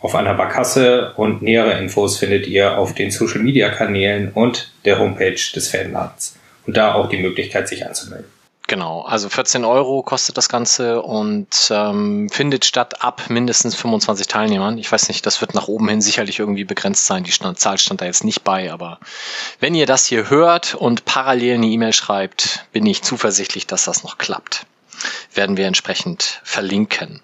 [0.00, 4.98] auf einer Barkasse und nähere Infos findet ihr auf den Social Media Kanälen und der
[4.98, 6.38] Homepage des Fanladens.
[6.66, 8.39] Und da auch die Möglichkeit, sich anzumelden.
[8.70, 14.78] Genau, also 14 Euro kostet das Ganze und ähm, findet statt ab mindestens 25 Teilnehmern.
[14.78, 17.24] Ich weiß nicht, das wird nach oben hin sicherlich irgendwie begrenzt sein.
[17.24, 19.00] Die Stand Zahl stand da jetzt nicht bei, aber
[19.58, 24.04] wenn ihr das hier hört und parallel eine E-Mail schreibt, bin ich zuversichtlich, dass das
[24.04, 24.66] noch klappt.
[25.34, 27.20] Werden wir entsprechend verlinken.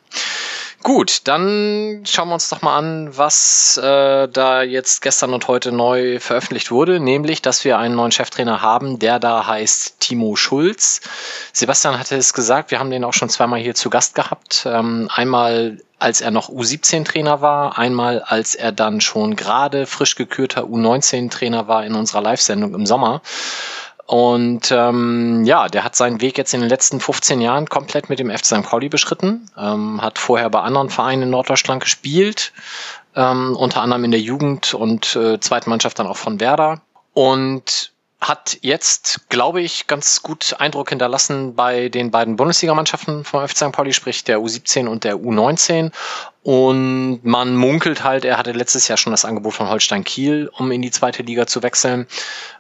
[0.87, 5.73] Gut, dann schauen wir uns doch mal an, was äh, da jetzt gestern und heute
[5.73, 11.01] neu veröffentlicht wurde, nämlich, dass wir einen neuen Cheftrainer haben, der da heißt Timo Schulz.
[11.53, 14.63] Sebastian hatte es gesagt, wir haben den auch schon zweimal hier zu Gast gehabt.
[14.65, 20.67] Ähm, einmal als er noch U17-Trainer war, einmal als er dann schon gerade frisch gekürter
[20.67, 23.23] U19-Trainer war in unserer Live-Sendung im Sommer.
[24.07, 28.21] Und ähm, ja, der hat seinen Weg jetzt in den letzten 15 Jahren komplett mit
[28.21, 28.63] dem FC St.
[28.63, 32.53] Pauli beschritten, ähm, hat vorher bei anderen Vereinen in Norddeutschland gespielt,
[33.17, 36.83] ähm, unter anderem in der Jugend und äh, zweiten Mannschaft dann auch von Werder.
[37.15, 43.57] Und hat jetzt, glaube ich, ganz gut Eindruck hinterlassen bei den beiden Bundesligamannschaften vom FC
[43.57, 43.73] St.
[43.73, 45.93] Pauli, sprich der U17 und der U19.
[46.43, 50.73] Und man munkelt halt, er hatte letztes Jahr schon das Angebot von Holstein Kiel, um
[50.73, 52.07] in die zweite Liga zu wechseln,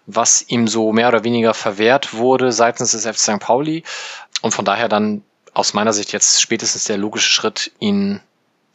[0.07, 3.40] was ihm so mehr oder weniger verwehrt wurde seitens des FC St.
[3.40, 3.83] Pauli.
[4.42, 5.23] Und von daher dann
[5.55, 8.21] aus meiner Sicht jetzt spätestens der logische Schritt, ihn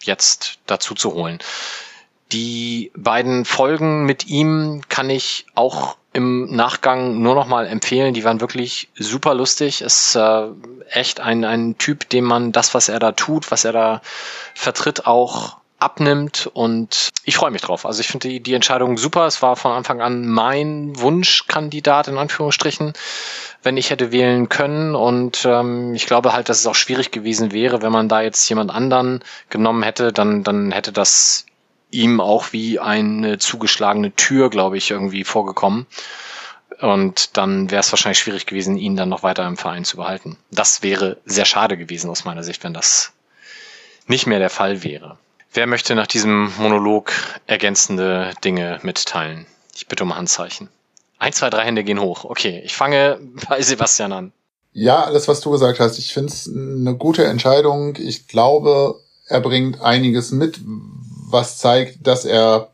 [0.02, 1.38] jetzt dazu zu holen.
[2.32, 8.14] Die beiden Folgen mit ihm kann ich auch im Nachgang nur noch mal empfehlen.
[8.14, 9.82] Die waren wirklich super lustig.
[9.82, 10.48] Ist äh,
[10.90, 14.02] echt ein, ein Typ, dem man das, was er da tut, was er da
[14.54, 17.86] vertritt, auch abnimmt und ich freue mich drauf.
[17.86, 19.26] Also ich finde die, die Entscheidung super.
[19.26, 22.94] Es war von Anfang an mein Wunschkandidat in Anführungsstrichen,
[23.64, 24.96] wenn ich hätte wählen können.
[24.96, 28.48] Und ähm, ich glaube halt, dass es auch schwierig gewesen wäre, wenn man da jetzt
[28.48, 31.46] jemand anderen genommen hätte, dann, dann hätte das
[31.92, 35.86] ihm auch wie eine zugeschlagene Tür, glaube ich, irgendwie vorgekommen.
[36.80, 40.38] Und dann wäre es wahrscheinlich schwierig gewesen, ihn dann noch weiter im Verein zu behalten.
[40.50, 43.14] Das wäre sehr schade gewesen aus meiner Sicht, wenn das
[44.08, 45.18] nicht mehr der Fall wäre.
[45.54, 47.12] Wer möchte nach diesem Monolog
[47.46, 49.46] ergänzende Dinge mitteilen?
[49.76, 50.70] Ich bitte um Handzeichen.
[51.20, 52.24] Ein, zwei, drei Hände gehen hoch.
[52.24, 54.32] Okay, ich fange bei Sebastian an.
[54.74, 56.00] Ja, alles, was du gesagt hast.
[56.00, 57.96] Ich finde es eine gute Entscheidung.
[57.98, 58.96] Ich glaube,
[59.28, 60.60] er bringt einiges mit,
[61.32, 62.70] was zeigt, dass er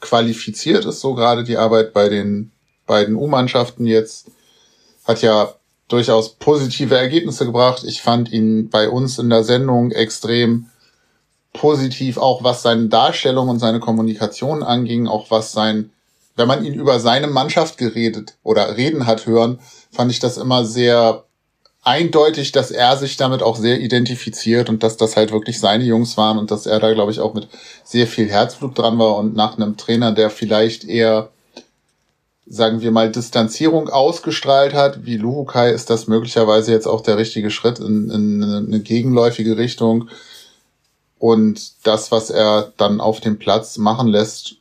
[0.00, 1.00] qualifiziert ist.
[1.00, 2.52] So gerade die Arbeit bei den
[2.86, 4.30] beiden U-Mannschaften jetzt
[5.04, 5.54] hat ja
[5.88, 7.84] durchaus positive Ergebnisse gebracht.
[7.84, 10.66] Ich fand ihn bei uns in der Sendung extrem
[11.52, 15.90] positiv, auch was seine Darstellung und seine Kommunikation anging, auch was sein,
[16.34, 20.64] wenn man ihn über seine Mannschaft geredet oder reden hat hören, fand ich das immer
[20.64, 21.24] sehr
[21.82, 26.16] eindeutig, dass er sich damit auch sehr identifiziert und dass das halt wirklich seine Jungs
[26.16, 27.48] waren und dass er da, glaube ich, auch mit
[27.84, 31.30] sehr viel Herzblut dran war und nach einem Trainer, der vielleicht eher,
[32.46, 37.50] sagen wir mal, Distanzierung ausgestrahlt hat, wie Luhukai, ist das möglicherweise jetzt auch der richtige
[37.50, 40.08] Schritt in, in eine gegenläufige Richtung.
[41.18, 44.56] Und das, was er dann auf dem Platz machen lässt,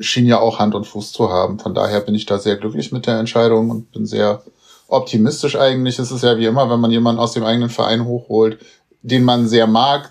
[0.00, 1.58] schien ja auch Hand und Fuß zu haben.
[1.58, 4.42] Von daher bin ich da sehr glücklich mit der Entscheidung und bin sehr
[4.88, 5.98] optimistisch eigentlich.
[5.98, 8.58] Es ist ja wie immer, wenn man jemanden aus dem eigenen Verein hochholt,
[9.02, 10.10] den man sehr mag,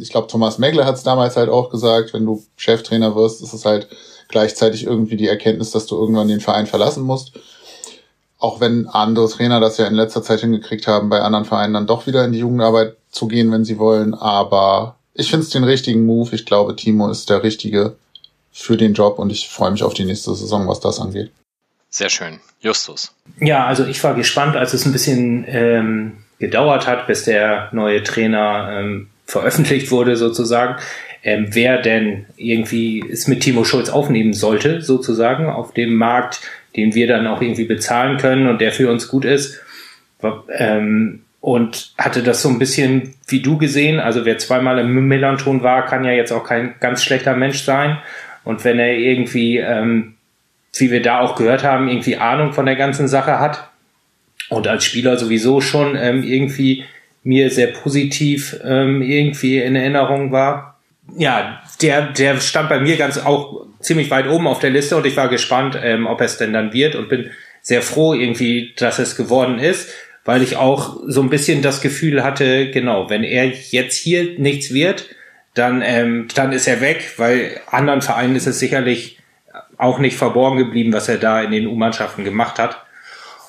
[0.00, 3.52] ich glaube, Thomas Megle hat es damals halt auch gesagt, wenn du Cheftrainer wirst, ist
[3.52, 3.88] es halt
[4.28, 7.32] gleichzeitig irgendwie die Erkenntnis, dass du irgendwann den Verein verlassen musst.
[8.38, 11.86] Auch wenn andere Trainer das ja in letzter Zeit hingekriegt haben, bei anderen Vereinen dann
[11.86, 14.14] doch wieder in die Jugendarbeit zu gehen, wenn sie wollen.
[14.14, 16.34] Aber ich finde es den richtigen Move.
[16.34, 17.96] Ich glaube, Timo ist der Richtige
[18.50, 21.30] für den Job und ich freue mich auf die nächste Saison, was das angeht.
[21.90, 22.38] Sehr schön.
[22.60, 23.14] Justus.
[23.40, 28.02] Ja, also ich war gespannt, als es ein bisschen ähm, gedauert hat, bis der neue
[28.02, 30.76] Trainer ähm, veröffentlicht wurde, sozusagen,
[31.22, 36.40] ähm, wer denn irgendwie es mit Timo Schulz aufnehmen sollte, sozusagen, auf dem Markt,
[36.76, 39.60] den wir dann auch irgendwie bezahlen können und der für uns gut ist.
[40.50, 43.98] Ähm, und hatte das so ein bisschen wie du gesehen.
[43.98, 47.98] Also wer zweimal im Melanton war, kann ja jetzt auch kein ganz schlechter Mensch sein.
[48.44, 50.16] Und wenn er irgendwie, ähm,
[50.74, 53.70] wie wir da auch gehört haben, irgendwie Ahnung von der ganzen Sache hat
[54.48, 56.84] und als Spieler sowieso schon ähm, irgendwie
[57.22, 60.78] mir sehr positiv ähm, irgendwie in Erinnerung war.
[61.16, 65.06] Ja, der, der stand bei mir ganz auch ziemlich weit oben auf der Liste und
[65.06, 67.30] ich war gespannt, ähm, ob es denn dann wird und bin
[67.62, 69.90] sehr froh irgendwie, dass es geworden ist,
[70.24, 74.72] weil ich auch so ein bisschen das Gefühl hatte, genau, wenn er jetzt hier nichts
[74.72, 75.08] wird,
[75.54, 79.18] dann, ähm, dann ist er weg, weil anderen Vereinen ist es sicherlich
[79.80, 82.84] auch nicht verborgen geblieben, was er da in den U-Mannschaften gemacht hat.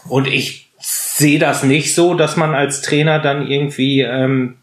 [0.08, 4.58] Und ich sehe das nicht so, dass man als Trainer dann irgendwie ähm,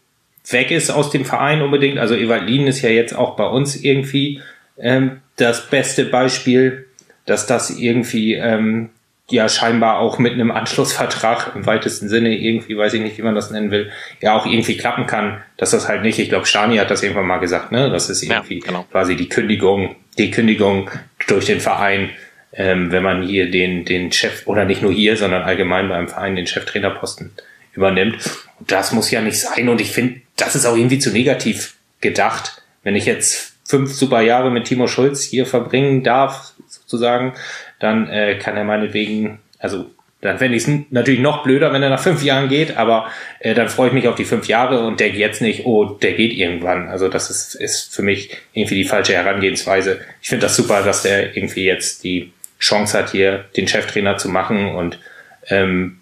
[0.49, 1.99] weg ist aus dem Verein unbedingt.
[1.99, 4.41] Also Ewald Lien ist ja jetzt auch bei uns irgendwie
[4.77, 6.87] ähm, das beste Beispiel,
[7.25, 8.89] dass das irgendwie ähm,
[9.31, 13.35] ja scheinbar auch mit einem Anschlussvertrag im weitesten Sinne irgendwie, weiß ich nicht, wie man
[13.35, 16.77] das nennen will, ja auch irgendwie klappen kann, dass das halt nicht, ich glaube, Stani
[16.77, 17.89] hat das irgendwann mal gesagt, ne?
[17.89, 18.85] Das ist irgendwie ja, genau.
[18.91, 20.89] quasi die Kündigung, die Kündigung
[21.27, 22.09] durch den Verein,
[22.53, 26.35] ähm, wenn man hier den, den Chef, oder nicht nur hier, sondern allgemein beim Verein
[26.35, 27.31] den Cheftrainerposten
[27.73, 28.17] übernimmt.
[28.59, 29.69] Und das muss ja nicht sein.
[29.69, 32.63] Und ich finde, das ist auch irgendwie zu negativ gedacht.
[32.83, 37.33] Wenn ich jetzt fünf super Jahre mit Timo Schulz hier verbringen darf, sozusagen,
[37.79, 39.89] dann äh, kann er meinetwegen, also
[40.21, 43.07] dann fände ich es natürlich noch blöder, wenn er nach fünf Jahren geht, aber
[43.39, 46.13] äh, dann freue ich mich auf die fünf Jahre und denke jetzt nicht, oh, der
[46.13, 46.89] geht irgendwann.
[46.89, 50.01] Also das ist, ist für mich irgendwie die falsche Herangehensweise.
[50.21, 54.27] Ich finde das super, dass der irgendwie jetzt die Chance hat, hier den Cheftrainer zu
[54.27, 54.99] machen und
[55.47, 55.99] ähm,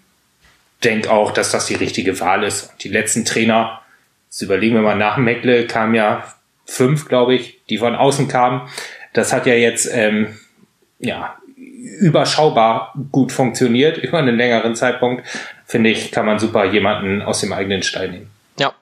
[0.82, 2.74] denke auch, dass das die richtige Wahl ist.
[2.80, 3.82] Die letzten Trainer,
[4.28, 6.24] jetzt überlegen wir mal nach Meckle, kamen ja
[6.66, 8.68] fünf, glaube ich, die von außen kamen.
[9.12, 10.36] Das hat ja jetzt ähm,
[10.98, 11.37] ja
[11.78, 15.24] überschaubar gut funktioniert über einen längeren Zeitpunkt,
[15.64, 18.30] finde ich, kann man super jemanden aus dem eigenen Stall nehmen.
[18.58, 18.72] Ja.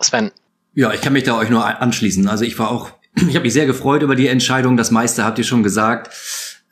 [0.00, 0.30] Sven.
[0.74, 2.28] Ja, ich kann mich da euch nur anschließen.
[2.28, 4.76] Also ich war auch, ich habe mich sehr gefreut über die Entscheidung.
[4.76, 6.14] Das meiste habt ihr schon gesagt.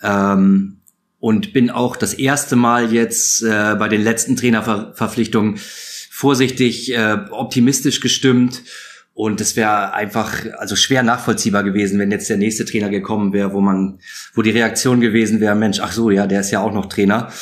[0.03, 0.79] Ähm,
[1.19, 5.59] und bin auch das erste Mal jetzt äh, bei den letzten Trainerverpflichtungen
[6.11, 8.63] vorsichtig äh, optimistisch gestimmt
[9.17, 13.55] und es wäre einfach also schwer nachvollziehbar gewesen, wenn jetzt der nächste Trainer gekommen wäre,
[13.55, 13.99] wo man,
[14.35, 17.33] wo die Reaktion gewesen wäre, Mensch, ach so, ja, der ist ja auch noch Trainer.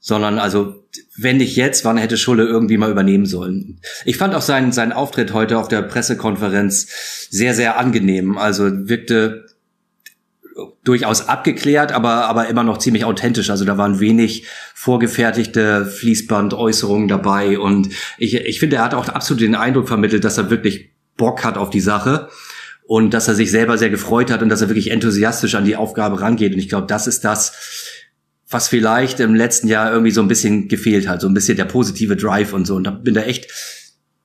[0.00, 3.80] Sondern also, wenn nicht jetzt, wann hätte Schulle irgendwie mal übernehmen sollen?
[4.04, 8.36] Ich fand auch seinen, seinen Auftritt heute auf der Pressekonferenz sehr, sehr angenehm.
[8.36, 9.46] Also wirkte
[10.82, 13.50] durchaus abgeklärt, aber, aber immer noch ziemlich authentisch.
[13.50, 17.60] Also da waren wenig vorgefertigte Fließbandäußerungen dabei.
[17.60, 20.90] Und ich, ich finde, er hat auch absolut den Eindruck vermittelt, dass er wirklich
[21.20, 22.28] Bock hat auf die Sache
[22.84, 25.76] und dass er sich selber sehr gefreut hat und dass er wirklich enthusiastisch an die
[25.76, 26.54] Aufgabe rangeht.
[26.54, 27.52] Und ich glaube, das ist das,
[28.48, 31.66] was vielleicht im letzten Jahr irgendwie so ein bisschen gefehlt hat, so ein bisschen der
[31.66, 32.74] positive Drive und so.
[32.74, 33.46] Und da bin da echt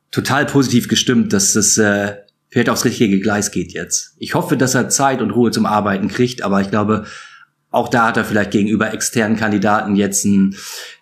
[0.10, 2.16] total positiv gestimmt, dass das äh,
[2.50, 4.16] vielleicht aufs richtige Gleis geht jetzt.
[4.18, 7.06] Ich hoffe, dass er Zeit und Ruhe zum Arbeiten kriegt, aber ich glaube,
[7.70, 10.56] auch da hat er vielleicht gegenüber externen Kandidaten jetzt einen,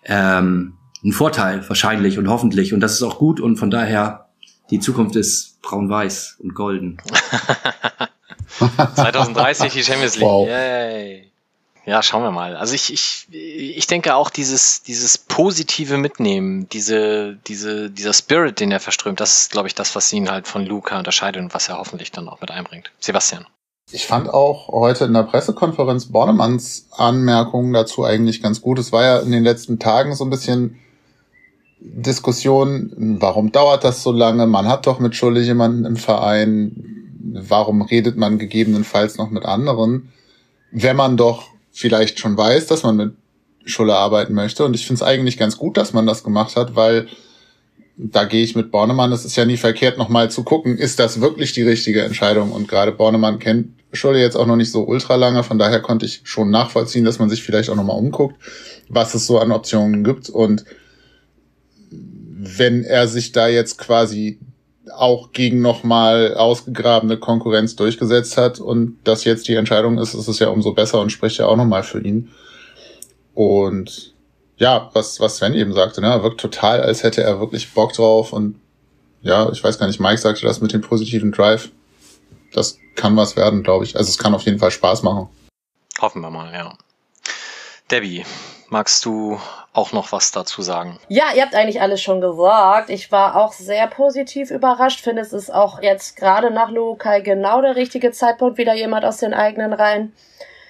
[0.04, 2.74] ähm, einen Vorteil wahrscheinlich und hoffentlich.
[2.74, 4.23] Und das ist auch gut und von daher
[4.74, 6.98] die Zukunft ist braun-weiß und golden.
[8.58, 10.26] 2030 die Champions League.
[10.26, 10.48] Wow.
[10.48, 11.30] Yay.
[11.86, 12.56] Ja, schauen wir mal.
[12.56, 18.72] Also ich, ich, ich denke auch dieses, dieses positive Mitnehmen, diese, diese, dieser Spirit, den
[18.72, 21.68] er verströmt, das ist, glaube ich, das, was ihn halt von Luca unterscheidet und was
[21.68, 22.90] er hoffentlich dann auch mit einbringt.
[22.98, 23.46] Sebastian.
[23.92, 28.80] Ich fand auch heute in der Pressekonferenz Bornemanns Anmerkungen dazu eigentlich ganz gut.
[28.80, 30.80] Es war ja in den letzten Tagen so ein bisschen
[31.86, 34.46] Diskussion, warum dauert das so lange?
[34.46, 36.72] Man hat doch mit Schule jemanden im Verein.
[37.20, 40.10] Warum redet man gegebenenfalls noch mit anderen?
[40.72, 43.12] Wenn man doch vielleicht schon weiß, dass man mit
[43.66, 44.64] Schule arbeiten möchte.
[44.64, 47.08] Und ich finde es eigentlich ganz gut, dass man das gemacht hat, weil
[47.96, 49.12] da gehe ich mit Bornemann.
[49.12, 52.52] Es ist ja nie verkehrt, nochmal zu gucken, ist das wirklich die richtige Entscheidung?
[52.52, 55.44] Und gerade Bornemann kennt Schule jetzt auch noch nicht so ultra lange.
[55.44, 58.36] Von daher konnte ich schon nachvollziehen, dass man sich vielleicht auch nochmal umguckt,
[58.88, 60.28] was es so an Optionen gibt.
[60.28, 60.64] Und
[62.44, 64.38] wenn er sich da jetzt quasi
[64.92, 70.38] auch gegen nochmal ausgegrabene Konkurrenz durchgesetzt hat und dass jetzt die Entscheidung ist, ist es
[70.38, 72.30] ja umso besser und spricht ja auch nochmal für ihn.
[73.34, 74.14] Und
[74.56, 78.32] ja, was, was Sven eben sagte, ne, wirkt total, als hätte er wirklich Bock drauf
[78.32, 78.60] und
[79.22, 81.70] ja, ich weiß gar nicht, Mike sagte das mit dem positiven Drive.
[82.52, 83.96] Das kann was werden, glaube ich.
[83.96, 85.28] Also es kann auf jeden Fall Spaß machen.
[85.98, 86.76] Hoffen wir mal, ja.
[87.90, 88.24] Debbie,
[88.68, 89.40] magst du
[89.74, 90.98] auch noch was dazu sagen?
[91.08, 92.90] Ja, ihr habt eigentlich alles schon gesagt.
[92.90, 95.00] Ich war auch sehr positiv überrascht.
[95.00, 99.18] Finde, es ist auch jetzt gerade nach Lukai genau der richtige Zeitpunkt, wieder jemand aus
[99.18, 100.14] den eigenen Reihen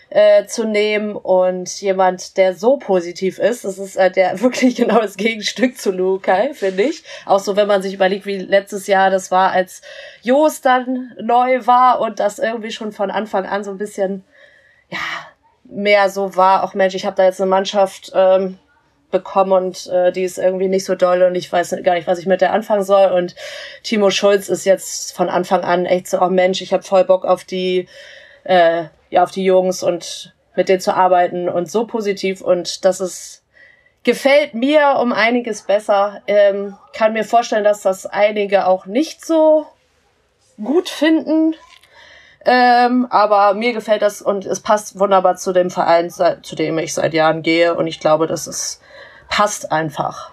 [0.09, 3.64] äh, zu nehmen und jemand, der so positiv ist.
[3.64, 7.05] Das ist äh, der wirklich genau das Gegenstück zu Lukai, finde ich.
[7.26, 9.82] Auch so, wenn man sich überlegt, wie letztes Jahr das war, als
[10.22, 14.24] Jos dann neu war und das irgendwie schon von Anfang an so ein bisschen,
[14.88, 14.98] ja,
[15.64, 18.59] mehr so war, auch Mensch, ich habe da jetzt eine Mannschaft ähm,
[19.14, 22.18] bekommen und äh, die ist irgendwie nicht so doll und ich weiß gar nicht, was
[22.18, 23.10] ich mit der anfangen soll.
[23.12, 23.34] Und
[23.82, 27.24] Timo Schulz ist jetzt von Anfang an echt so, oh Mensch, ich habe voll Bock
[27.24, 27.88] auf die,
[28.44, 33.00] äh, ja, auf die Jungs und mit denen zu arbeiten und so positiv und das
[33.00, 33.44] ist
[34.04, 36.22] gefällt mir um einiges besser.
[36.26, 39.66] Ähm, kann mir vorstellen, dass das einige auch nicht so
[40.62, 41.54] gut finden.
[42.46, 46.92] Ähm, aber mir gefällt das und es passt wunderbar zu dem Verein, zu dem ich
[46.92, 47.74] seit Jahren gehe.
[47.74, 48.80] Und ich glaube, das ist,
[49.28, 50.32] passt einfach.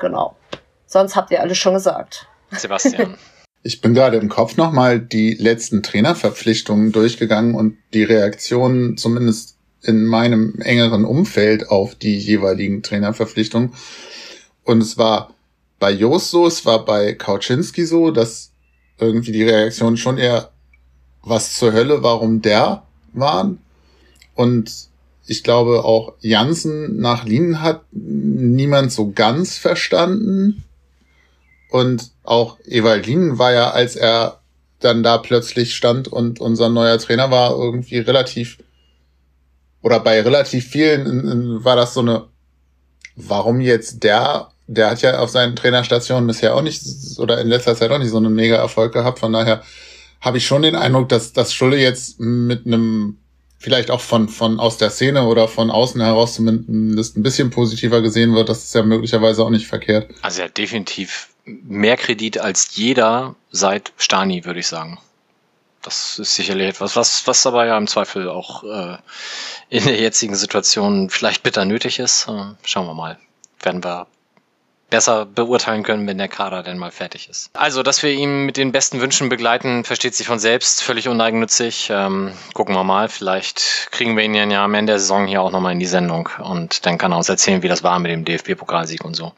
[0.00, 0.36] Genau.
[0.86, 2.26] Sonst habt ihr alles schon gesagt.
[2.50, 3.16] Sebastian.
[3.62, 10.06] Ich bin gerade im Kopf nochmal die letzten Trainerverpflichtungen durchgegangen und die Reaktionen zumindest in
[10.06, 13.74] meinem engeren Umfeld auf die jeweiligen Trainerverpflichtungen.
[14.64, 15.34] Und es war
[15.78, 18.52] bei Jost so, es war bei Kauczynski so, dass
[18.98, 20.52] irgendwie die Reaktionen schon eher
[21.22, 23.58] was zur Hölle, warum der waren.
[24.34, 24.89] Und
[25.26, 30.64] ich glaube auch Jansen nach Lien hat niemand so ganz verstanden.
[31.70, 34.40] Und auch Ewald Lien war ja, als er
[34.80, 38.58] dann da plötzlich stand und unser neuer Trainer war, irgendwie relativ
[39.82, 42.26] oder bei relativ vielen war das so eine,
[43.16, 46.82] warum jetzt der, der hat ja auf seinen Trainerstationen bisher auch nicht
[47.18, 49.62] oder in letzter Zeit auch nicht so einen mega Erfolg gehabt, von daher
[50.20, 53.18] habe ich schon den Eindruck, dass, dass Schulle jetzt mit einem,
[53.60, 58.00] vielleicht auch von, von aus der Szene oder von außen heraus zumindest ein bisschen positiver
[58.00, 58.48] gesehen wird.
[58.48, 60.10] Das ist ja möglicherweise auch nicht verkehrt.
[60.22, 64.98] Also er hat definitiv mehr Kredit als jeder seit Stani, würde ich sagen.
[65.82, 68.96] Das ist sicherlich etwas, was, was aber ja im Zweifel auch äh,
[69.68, 72.28] in der jetzigen Situation vielleicht bitter nötig ist.
[72.28, 73.18] Äh, schauen wir mal.
[73.62, 74.06] Werden wir
[74.90, 77.50] besser beurteilen können, wenn der Kader denn mal fertig ist.
[77.54, 81.88] Also, dass wir ihn mit den besten Wünschen begleiten, versteht sich von selbst, völlig uneigennützig.
[81.90, 85.52] Ähm, gucken wir mal, vielleicht kriegen wir ihn ja am Ende der Saison hier auch
[85.52, 88.24] nochmal in die Sendung und dann kann er uns erzählen, wie das war mit dem
[88.24, 89.32] DFB-Pokalsieg und so.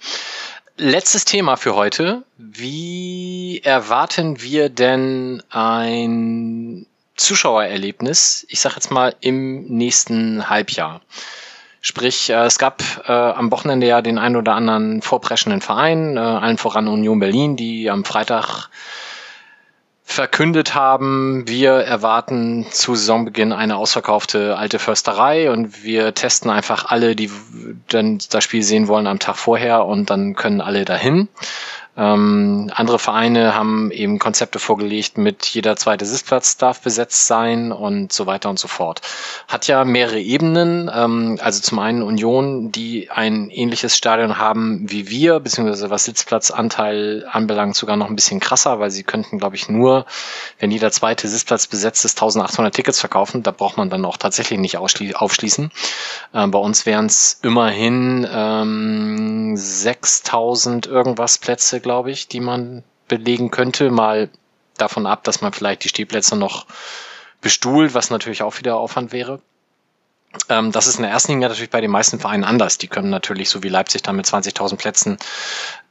[0.78, 2.22] Letztes Thema für heute.
[2.38, 6.86] Wie erwarten wir denn ein
[7.16, 11.02] Zuschauererlebnis, ich sag jetzt mal im nächsten Halbjahr?
[11.84, 16.20] Sprich, äh, es gab äh, am Wochenende ja den ein oder anderen vorpreschenden Verein, äh,
[16.20, 18.68] allen voran Union Berlin, die am Freitag
[20.04, 27.16] verkündet haben, wir erwarten zu Saisonbeginn eine ausverkaufte alte Försterei und wir testen einfach alle,
[27.16, 27.30] die
[27.88, 31.28] dann das Spiel sehen wollen am Tag vorher und dann können alle dahin.
[31.94, 38.14] Ähm, andere Vereine haben eben Konzepte vorgelegt mit jeder zweite Sitzplatz darf besetzt sein und
[38.14, 39.02] so weiter und so fort.
[39.46, 40.90] Hat ja mehrere Ebenen.
[40.92, 47.26] Ähm, also zum einen Union, die ein ähnliches Stadion haben wie wir, beziehungsweise was Sitzplatzanteil
[47.30, 50.06] anbelangt, sogar noch ein bisschen krasser, weil sie könnten, glaube ich, nur,
[50.60, 53.42] wenn jeder zweite Sitzplatz besetzt ist, 1800 Tickets verkaufen.
[53.42, 55.70] Da braucht man dann auch tatsächlich nicht aufschließen.
[56.32, 63.50] Ähm, bei uns wären es immerhin ähm, 6000 irgendwas Plätze glaube ich, die man belegen
[63.50, 63.90] könnte.
[63.90, 64.30] Mal
[64.76, 66.66] davon ab, dass man vielleicht die Stehplätze noch
[67.40, 69.40] bestuhlt, was natürlich auch wieder Aufwand wäre.
[70.48, 72.78] Ähm, das ist in der ersten Liga natürlich bei den meisten Vereinen anders.
[72.78, 75.18] Die können natürlich, so wie Leipzig, dann mit 20.000 Plätzen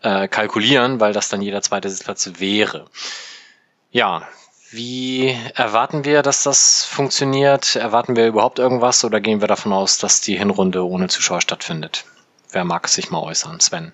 [0.02, 2.88] äh, kalkulieren, weil das dann jeder zweite Sitzplatz wäre.
[3.92, 4.28] Ja,
[4.72, 7.76] wie erwarten wir, dass das funktioniert?
[7.76, 12.06] Erwarten wir überhaupt irgendwas oder gehen wir davon aus, dass die Hinrunde ohne Zuschauer stattfindet?
[12.52, 13.60] Wer mag sich mal äußern?
[13.60, 13.92] Sven.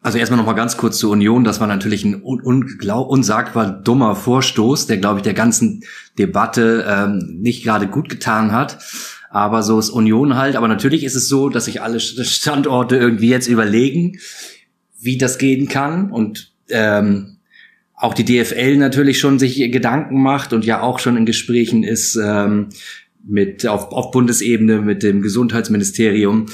[0.00, 1.44] Also erstmal noch mal ganz kurz zur Union.
[1.44, 5.82] Das war natürlich ein un unglaub unsagbar dummer Vorstoß, der, glaube ich, der ganzen
[6.18, 8.78] Debatte ähm, nicht gerade gut getan hat.
[9.30, 10.56] Aber so ist Union halt.
[10.56, 14.18] Aber natürlich ist es so, dass sich alle Standorte irgendwie jetzt überlegen,
[15.00, 16.12] wie das gehen kann.
[16.12, 17.38] Und ähm,
[17.94, 22.16] auch die DFL natürlich schon sich Gedanken macht und ja auch schon in Gesprächen ist
[22.16, 22.68] ähm,
[23.24, 26.46] mit auf, auf Bundesebene mit dem Gesundheitsministerium.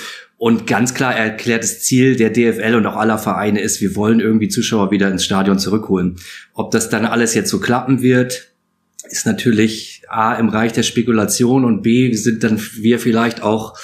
[0.44, 4.48] Und ganz klar erklärtes Ziel der DFL und auch aller Vereine ist, wir wollen irgendwie
[4.48, 6.16] Zuschauer wieder ins Stadion zurückholen.
[6.52, 8.52] Ob das dann alles jetzt so klappen wird,
[9.04, 13.78] ist natürlich A im Reich der Spekulation und B sind dann wir vielleicht auch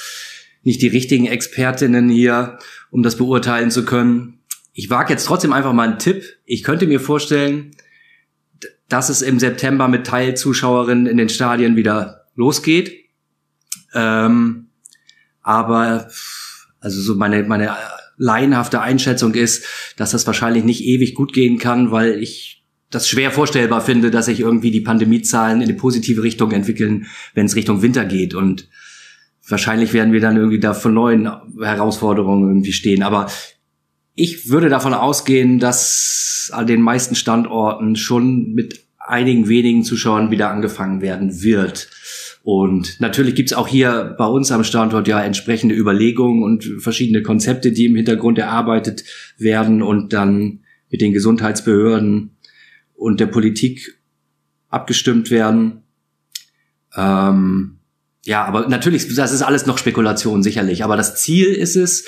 [0.62, 2.58] nicht die richtigen Expertinnen hier,
[2.90, 4.40] um das beurteilen zu können.
[4.74, 6.24] Ich wage jetzt trotzdem einfach mal einen Tipp.
[6.44, 7.70] Ich könnte mir vorstellen,
[8.86, 13.06] dass es im September mit Teilzuschauerinnen in den Stadien wieder losgeht.
[13.94, 14.66] Ähm,
[15.40, 16.06] aber
[16.80, 17.76] also so meine, meine
[18.16, 19.64] laienhafte Einschätzung ist,
[19.96, 24.26] dass das wahrscheinlich nicht ewig gut gehen kann, weil ich das schwer vorstellbar finde, dass
[24.26, 28.34] sich irgendwie die Pandemiezahlen in eine positive Richtung entwickeln, wenn es Richtung Winter geht.
[28.34, 28.68] Und
[29.48, 33.02] wahrscheinlich werden wir dann irgendwie da vor neuen Herausforderungen irgendwie stehen.
[33.02, 33.30] Aber
[34.16, 40.50] ich würde davon ausgehen, dass an den meisten Standorten schon mit einigen wenigen Zuschauern wieder
[40.50, 41.88] angefangen werden wird.
[42.42, 47.72] Und natürlich gibt's auch hier bei uns am Standort ja entsprechende Überlegungen und verschiedene Konzepte,
[47.72, 49.04] die im Hintergrund erarbeitet
[49.36, 50.60] werden und dann
[50.90, 52.36] mit den Gesundheitsbehörden
[52.94, 53.98] und der Politik
[54.68, 55.82] abgestimmt werden.
[56.96, 57.78] Ähm,
[58.24, 60.82] ja, aber natürlich, das ist alles noch Spekulation, sicherlich.
[60.82, 62.06] Aber das Ziel ist es,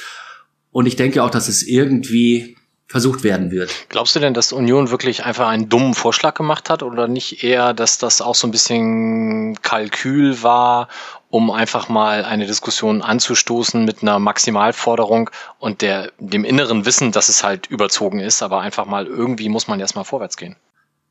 [0.70, 2.56] und ich denke auch, dass es irgendwie
[2.92, 3.88] versucht werden wird.
[3.88, 7.72] Glaubst du denn, dass Union wirklich einfach einen dummen Vorschlag gemacht hat oder nicht eher,
[7.72, 10.88] dass das auch so ein bisschen Kalkül war,
[11.30, 17.30] um einfach mal eine Diskussion anzustoßen mit einer Maximalforderung und der, dem inneren Wissen, dass
[17.30, 20.56] es halt überzogen ist, aber einfach mal irgendwie muss man erstmal vorwärts gehen?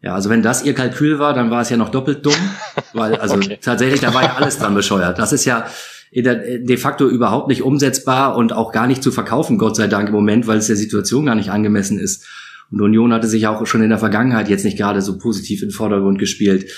[0.01, 2.35] Ja, also wenn das ihr Kalkül war, dann war es ja noch doppelt dumm,
[2.93, 3.57] weil also okay.
[3.59, 5.17] tatsächlich, da war ja alles dran bescheuert.
[5.17, 5.65] Das ist ja,
[6.13, 10.15] de facto überhaupt nicht umsetzbar und auch gar nicht zu verkaufen, Gott sei Dank im
[10.15, 12.25] Moment, weil es der Situation gar nicht angemessen ist.
[12.69, 15.69] Und Union hatte sich auch schon in der Vergangenheit jetzt nicht gerade so positiv in
[15.69, 16.71] den Vordergrund gespielt.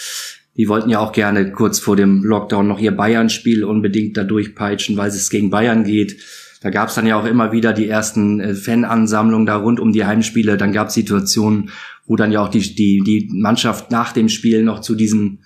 [0.55, 4.97] Die wollten ja auch gerne kurz vor dem Lockdown noch ihr Bayern-Spiel unbedingt da durchpeitschen,
[4.97, 6.17] weil es gegen Bayern geht.
[6.61, 9.91] Da gab es dann ja auch immer wieder die ersten äh, Fanansammlungen da rund um
[9.91, 10.57] die Heimspiele.
[10.57, 11.71] Dann gab es Situationen,
[12.05, 15.39] wo dann ja auch die, die, die Mannschaft nach dem Spiel noch zu diesen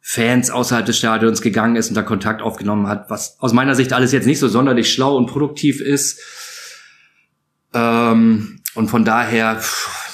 [0.00, 3.92] Fans außerhalb des Stadions gegangen ist und da Kontakt aufgenommen hat, was aus meiner Sicht
[3.92, 6.20] alles jetzt nicht so sonderlich schlau und produktiv ist.
[7.74, 9.60] Ähm, und von daher,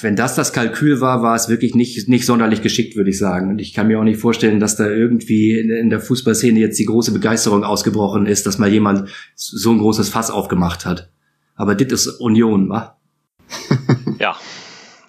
[0.00, 3.50] wenn das das Kalkül war, war es wirklich nicht, nicht sonderlich geschickt, würde ich sagen.
[3.50, 6.86] Und ich kann mir auch nicht vorstellen, dass da irgendwie in, der Fußballszene jetzt die
[6.86, 11.10] große Begeisterung ausgebrochen ist, dass mal jemand so ein großes Fass aufgemacht hat.
[11.54, 12.98] Aber dit ist Union, wa?
[14.18, 14.36] ja,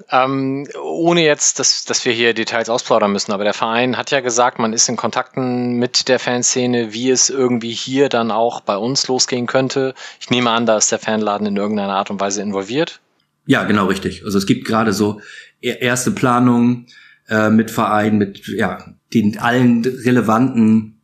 [0.10, 4.22] ähm, ohne jetzt, dass, dass wir hier Details ausplaudern müssen, aber der Verein hat ja
[4.22, 8.78] gesagt, man ist in Kontakten mit der Fanszene, wie es irgendwie hier dann auch bei
[8.78, 9.94] uns losgehen könnte.
[10.20, 13.02] Ich nehme an, da ist der Fanladen in irgendeiner Art und Weise involviert.
[13.46, 14.24] Ja, genau richtig.
[14.24, 15.22] Also es gibt gerade so
[15.62, 16.88] e-, erste Planungen
[17.28, 21.02] äh, mit Verein, mit ja, den allen relevanten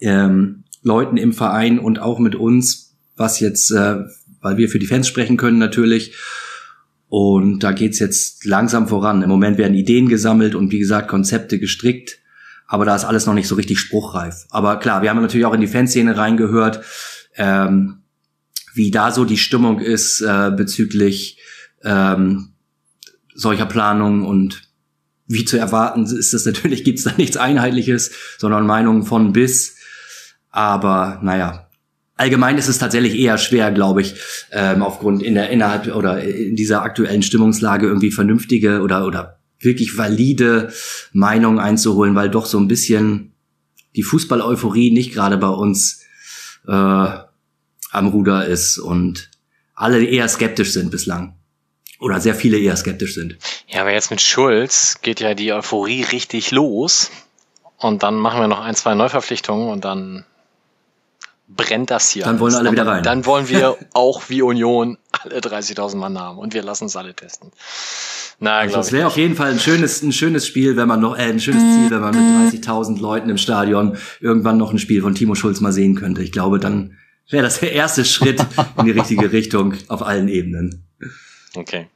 [0.00, 4.00] ähm, Leuten im Verein und auch mit uns, was jetzt, äh,
[4.42, 6.14] weil wir für die Fans sprechen können natürlich
[7.16, 9.22] und da geht's jetzt langsam voran.
[9.22, 12.18] Im Moment werden Ideen gesammelt und wie gesagt Konzepte gestrickt.
[12.66, 14.46] Aber da ist alles noch nicht so richtig spruchreif.
[14.50, 16.84] Aber klar, wir haben natürlich auch in die Fanszene reingehört,
[17.36, 18.02] ähm,
[18.74, 21.38] wie da so die Stimmung ist äh, bezüglich
[21.84, 22.54] ähm,
[23.32, 24.62] solcher Planungen und
[25.28, 29.76] wie zu erwarten ist das natürlich, gibt's da nichts Einheitliches, sondern Meinungen von bis.
[30.50, 31.63] Aber naja,
[32.16, 34.14] allgemein ist es tatsächlich eher schwer, glaube ich,
[34.52, 39.96] ähm, aufgrund in der innerhalb oder in dieser aktuellen Stimmungslage irgendwie vernünftige oder oder wirklich
[39.96, 40.72] valide
[41.12, 43.34] Meinungen einzuholen, weil doch so ein bisschen
[43.96, 46.02] die Fußball-Euphorie nicht gerade bei uns
[46.66, 49.30] äh, am Ruder ist und
[49.74, 51.36] alle eher skeptisch sind bislang.
[52.00, 53.38] Oder sehr viele eher skeptisch sind.
[53.68, 57.10] Ja, aber jetzt mit Schulz geht ja die Euphorie richtig los.
[57.78, 60.24] Und dann machen wir noch ein, zwei Neuverpflichtungen und dann
[61.48, 62.24] brennt das hier.
[62.24, 63.02] Dann wollen alle wieder rein.
[63.02, 67.14] Dann wollen wir auch wie Union alle 30.000 Mann haben und wir lassen uns alle
[67.14, 67.52] testen.
[68.40, 71.16] Na, also es wäre auf jeden Fall ein schönes, ein schönes Spiel, wenn man noch,
[71.16, 75.02] äh, ein schönes Ziel, wenn man mit 30.000 Leuten im Stadion irgendwann noch ein Spiel
[75.02, 76.22] von Timo Schulz mal sehen könnte.
[76.22, 76.98] Ich glaube, dann
[77.30, 78.44] wäre das der erste Schritt
[78.78, 80.84] in die richtige Richtung auf allen Ebenen.
[81.54, 81.88] Okay.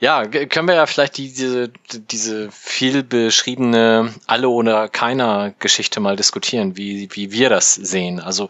[0.00, 6.78] Ja, können wir ja vielleicht diese, diese viel beschriebene Alle oder keiner Geschichte mal diskutieren,
[6.78, 8.18] wie, wie wir das sehen.
[8.18, 8.48] Also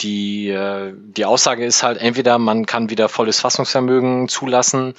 [0.00, 4.94] die, äh, die Aussage ist halt, entweder man kann wieder volles Fassungsvermögen zulassen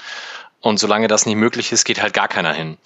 [0.59, 2.77] und solange das nicht möglich ist, geht halt gar keiner hin.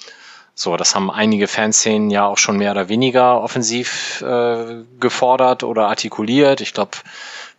[0.54, 5.88] So, das haben einige Fanszenen ja auch schon mehr oder weniger offensiv äh, gefordert oder
[5.88, 6.60] artikuliert.
[6.62, 6.98] Ich glaube,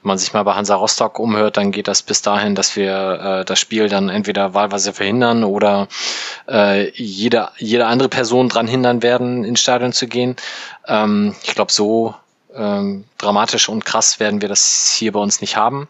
[0.07, 3.41] wenn man sich mal bei Hansa Rostock umhört, dann geht das bis dahin, dass wir
[3.41, 5.89] äh, das Spiel dann entweder wahlweise verhindern oder
[6.49, 10.37] äh, jede, jede andere Person dran hindern werden, ins Stadion zu gehen.
[10.87, 12.15] Ähm, ich glaube, so
[12.55, 15.89] ähm, dramatisch und krass werden wir das hier bei uns nicht haben.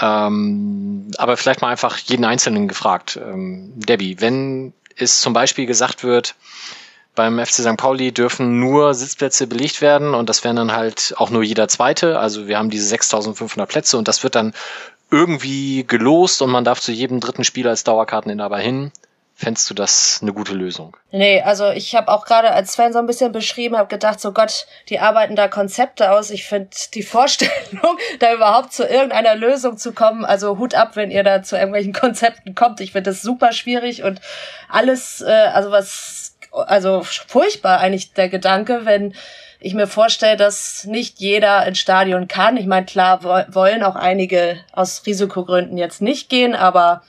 [0.00, 3.18] Ähm, aber vielleicht mal einfach jeden Einzelnen gefragt.
[3.20, 6.36] Ähm, Debbie, wenn es zum Beispiel gesagt wird,
[7.16, 7.76] beim FC St.
[7.76, 12.20] Pauli dürfen nur Sitzplätze belegt werden und das wären dann halt auch nur jeder zweite.
[12.20, 14.54] Also wir haben diese 6500 Plätze und das wird dann
[15.10, 18.92] irgendwie gelost und man darf zu jedem dritten Spiel als Dauerkarteninhaber hin.
[19.38, 20.96] Fändest du das eine gute Lösung?
[21.10, 24.32] Nee, also ich habe auch gerade als Fan so ein bisschen beschrieben, habe gedacht, so
[24.32, 26.30] Gott, die arbeiten da Konzepte aus.
[26.30, 31.10] Ich finde die Vorstellung, da überhaupt zu irgendeiner Lösung zu kommen, also Hut ab, wenn
[31.10, 32.80] ihr da zu irgendwelchen Konzepten kommt.
[32.80, 34.22] Ich finde das super schwierig und
[34.70, 36.25] alles, äh, also was,
[36.56, 39.14] also furchtbar eigentlich der Gedanke, wenn
[39.58, 42.56] ich mir vorstelle, dass nicht jeder ins Stadion kann.
[42.56, 47.02] Ich meine, klar wollen auch einige aus Risikogründen jetzt nicht gehen, aber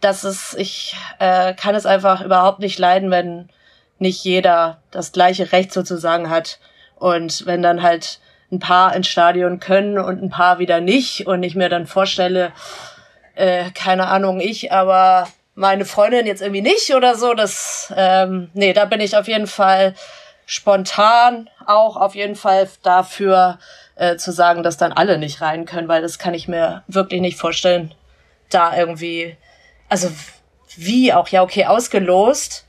[0.00, 3.48] das ist, ich äh, kann es einfach überhaupt nicht leiden, wenn
[3.98, 6.58] nicht jeder das gleiche Recht sozusagen hat.
[6.96, 8.20] Und wenn dann halt
[8.50, 12.52] ein paar ins Stadion können und ein paar wieder nicht und ich mir dann vorstelle,
[13.34, 15.28] äh, keine Ahnung, ich, aber
[15.58, 19.46] meine Freundin jetzt irgendwie nicht oder so, das, ähm, nee, da bin ich auf jeden
[19.46, 19.94] Fall
[20.46, 23.58] spontan auch auf jeden Fall dafür
[23.96, 27.20] äh, zu sagen, dass dann alle nicht rein können, weil das kann ich mir wirklich
[27.20, 27.94] nicht vorstellen,
[28.48, 29.36] da irgendwie
[29.88, 30.10] also
[30.76, 32.66] wie auch, ja, okay, ausgelost.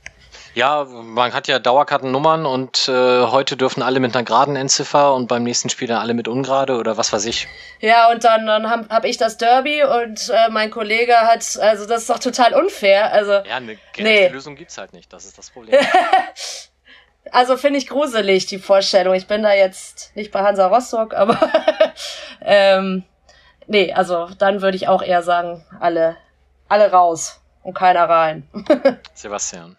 [0.60, 5.28] Ja, man hat ja Dauerkartennummern und äh, heute dürfen alle mit einer geraden Endziffer und
[5.28, 7.48] beim nächsten Spiel dann alle mit ungerade oder was weiß ich.
[7.80, 11.86] Ja, und dann, dann habe hab ich das Derby und äh, mein Kollege hat, also
[11.86, 13.14] das ist doch total unfair.
[13.14, 14.28] Also, ja, eine nee.
[14.28, 15.80] Lösung gibt's halt nicht, das ist das Problem.
[17.32, 19.14] also finde ich gruselig, die Vorstellung.
[19.14, 21.40] Ich bin da jetzt nicht bei Hansa Rostock, aber
[22.42, 23.06] ähm,
[23.68, 26.18] nee, also dann würde ich auch eher sagen, alle
[26.68, 28.46] alle raus und keiner rein.
[29.14, 29.78] Sebastian.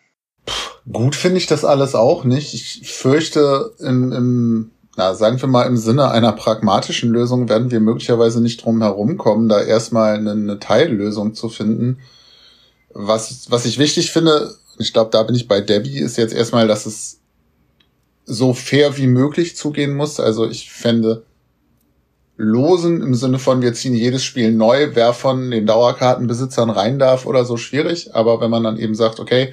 [0.90, 2.54] Gut finde ich das alles auch nicht.
[2.54, 7.80] Ich fürchte, im, im, na, sagen wir mal, im Sinne einer pragmatischen Lösung werden wir
[7.80, 11.98] möglicherweise nicht drum herum kommen, da erstmal eine, eine Teillösung zu finden.
[12.92, 16.66] Was, was ich wichtig finde, ich glaube, da bin ich bei Debbie, ist jetzt erstmal,
[16.66, 17.20] dass es
[18.24, 20.18] so fair wie möglich zugehen muss.
[20.18, 21.24] Also ich fände
[22.36, 27.26] losen im Sinne von, wir ziehen jedes Spiel neu, wer von den Dauerkartenbesitzern rein darf
[27.26, 28.14] oder so schwierig.
[28.14, 29.52] Aber wenn man dann eben sagt, okay,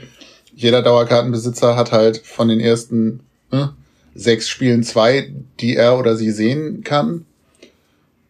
[0.57, 3.19] jeder Dauerkartenbesitzer hat halt von den ersten
[3.51, 3.67] äh,
[4.15, 7.25] sechs Spielen zwei, die er oder sie sehen kann.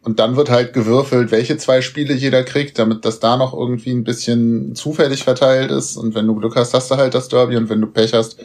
[0.03, 3.91] Und dann wird halt gewürfelt, welche zwei Spiele jeder kriegt, damit das da noch irgendwie
[3.91, 5.95] ein bisschen zufällig verteilt ist.
[5.95, 7.55] Und wenn du Glück hast, hast du halt das Derby.
[7.55, 8.37] Und wenn du Pech hast,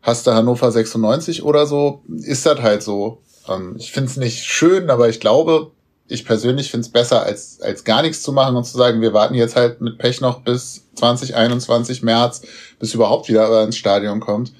[0.00, 2.02] hast du Hannover 96 oder so.
[2.08, 3.22] Ist das halt so.
[3.48, 5.72] Ähm, ich finde es nicht schön, aber ich glaube,
[6.08, 9.12] ich persönlich finde es besser, als, als gar nichts zu machen und zu sagen, wir
[9.12, 12.42] warten jetzt halt mit Pech noch bis 2021 März,
[12.78, 14.52] bis überhaupt wieder ins Stadion kommt.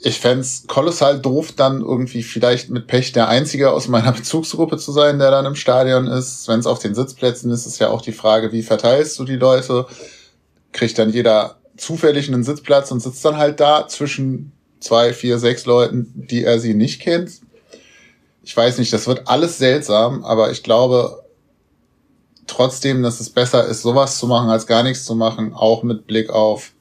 [0.00, 4.92] Ich fände kolossal doof, dann irgendwie vielleicht mit Pech der Einzige aus meiner Bezugsgruppe zu
[4.92, 6.46] sein, der dann im Stadion ist.
[6.46, 9.36] Wenn es auf den Sitzplätzen ist, ist ja auch die Frage, wie verteilst du die
[9.36, 9.86] Leute?
[10.72, 15.64] Kriegt dann jeder zufällig einen Sitzplatz und sitzt dann halt da zwischen zwei, vier, sechs
[15.64, 17.40] Leuten, die er sie nicht kennt.
[18.48, 21.22] Ich weiß nicht, das wird alles seltsam, aber ich glaube
[22.46, 26.06] trotzdem, dass es besser ist, sowas zu machen, als gar nichts zu machen, auch mit
[26.06, 26.72] Blick auf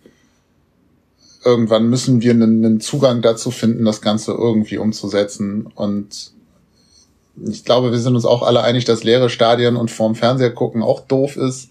[1.43, 5.68] irgendwann müssen wir einen, einen Zugang dazu finden, das Ganze irgendwie umzusetzen.
[5.76, 6.32] Und
[7.45, 10.82] ich glaube, wir sind uns auch alle einig, dass leere Stadien und vorm Fernseher gucken
[10.84, 11.70] auch doof ist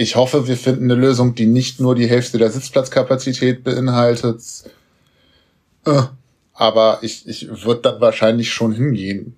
[0.00, 4.40] ich hoffe, wir finden eine Lösung, die nicht nur die Hälfte der Sitzplatzkapazität beinhaltet.
[5.84, 6.02] Äh,
[6.60, 9.34] aber ich, ich würde dann wahrscheinlich schon hingehen.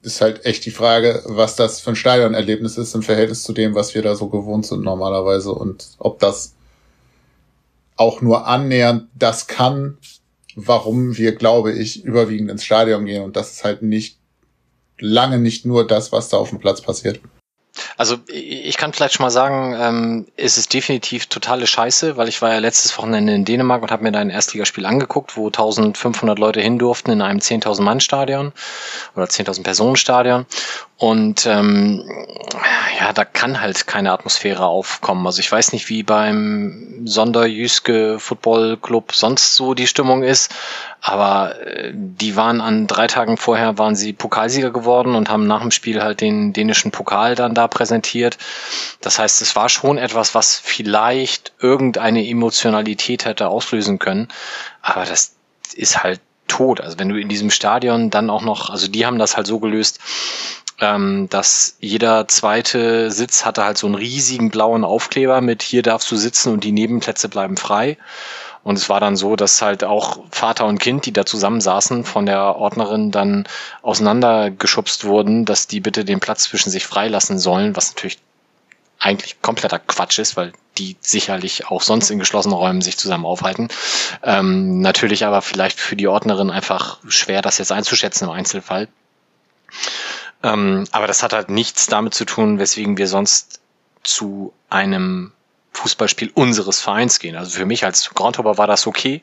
[0.00, 3.74] Ist halt echt die Frage, was das für ein Stadionerlebnis ist im Verhältnis zu dem,
[3.74, 6.54] was wir da so gewohnt sind normalerweise und ob das
[7.96, 9.98] auch nur annähernd das kann,
[10.54, 14.16] warum wir, glaube ich, überwiegend ins Stadion gehen und das ist halt nicht
[14.98, 17.20] lange nicht nur das, was da auf dem Platz passiert.
[17.96, 22.42] Also ich kann vielleicht schon mal sagen, ähm, es ist definitiv totale Scheiße, weil ich
[22.42, 26.38] war ja letztes Wochenende in Dänemark und habe mir da ein Erstligaspiel angeguckt, wo 1500
[26.38, 28.52] Leute hin durften in einem 10.000 Mann Stadion
[29.14, 30.46] oder 10.000 Personen Stadion
[30.98, 32.08] und ähm,
[32.98, 35.26] ja, da kann halt keine Atmosphäre aufkommen.
[35.26, 40.54] Also ich weiß nicht, wie beim Sonderjüske Football Club sonst so die Stimmung ist,
[41.02, 45.60] aber äh, die waren an drei Tagen vorher waren sie Pokalsieger geworden und haben nach
[45.60, 48.38] dem Spiel halt den dänischen Pokal dann da präsentiert.
[49.02, 54.28] Das heißt, es war schon etwas, was vielleicht irgendeine Emotionalität hätte auslösen können,
[54.80, 55.34] aber das
[55.74, 56.80] ist halt tot.
[56.80, 59.58] Also wenn du in diesem Stadion dann auch noch, also die haben das halt so
[59.58, 60.00] gelöst,
[60.80, 66.10] ähm, dass jeder zweite Sitz hatte halt so einen riesigen blauen Aufkleber mit hier darfst
[66.10, 67.96] du sitzen und die Nebenplätze bleiben frei.
[68.62, 72.26] Und es war dann so, dass halt auch Vater und Kind, die da zusammensaßen, von
[72.26, 73.46] der Ordnerin dann
[73.82, 78.18] auseinandergeschubst wurden, dass die bitte den Platz zwischen sich freilassen sollen, was natürlich
[78.98, 83.68] eigentlich kompletter Quatsch ist, weil die sicherlich auch sonst in geschlossenen Räumen sich zusammen aufhalten.
[84.24, 88.88] Ähm, natürlich aber vielleicht für die Ordnerin einfach schwer, das jetzt einzuschätzen im Einzelfall.
[90.46, 93.60] Ähm, aber das hat halt nichts damit zu tun, weswegen wir sonst
[94.04, 95.32] zu einem
[95.72, 97.36] Fußballspiel unseres Vereins gehen.
[97.36, 99.22] Also für mich als Groundhopper war das okay,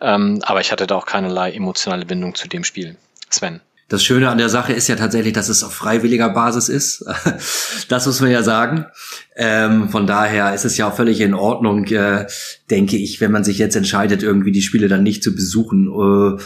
[0.00, 2.96] ähm, aber ich hatte da auch keinerlei emotionale Bindung zu dem Spiel.
[3.28, 3.60] Sven.
[3.88, 7.04] Das Schöne an der Sache ist ja tatsächlich, dass es auf freiwilliger Basis ist.
[7.88, 8.86] Das muss man ja sagen.
[9.34, 12.26] Ähm, von daher ist es ja auch völlig in Ordnung, äh,
[12.70, 15.88] denke ich, wenn man sich jetzt entscheidet, irgendwie die Spiele dann nicht zu besuchen.
[15.88, 16.40] Äh,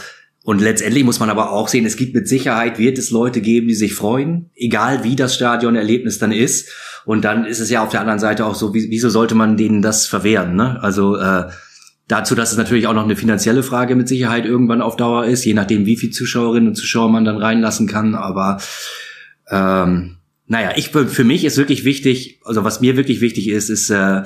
[0.45, 3.67] und letztendlich muss man aber auch sehen, es gibt mit Sicherheit, wird es Leute geben,
[3.67, 6.69] die sich freuen, egal wie das Stadionerlebnis dann ist.
[7.03, 9.81] Und dann ist es ja auf der anderen Seite auch so, wieso sollte man denen
[9.81, 10.55] das verwehren?
[10.55, 10.77] Ne?
[10.83, 11.45] Also äh,
[12.07, 15.43] dazu, dass es natürlich auch noch eine finanzielle Frage mit Sicherheit irgendwann auf Dauer ist,
[15.45, 18.13] je nachdem, wie viel Zuschauerinnen und Zuschauer man dann reinlassen kann.
[18.13, 18.61] Aber
[19.49, 23.89] ähm, naja, ich für mich ist wirklich wichtig, also was mir wirklich wichtig ist, ist,
[23.89, 24.21] äh,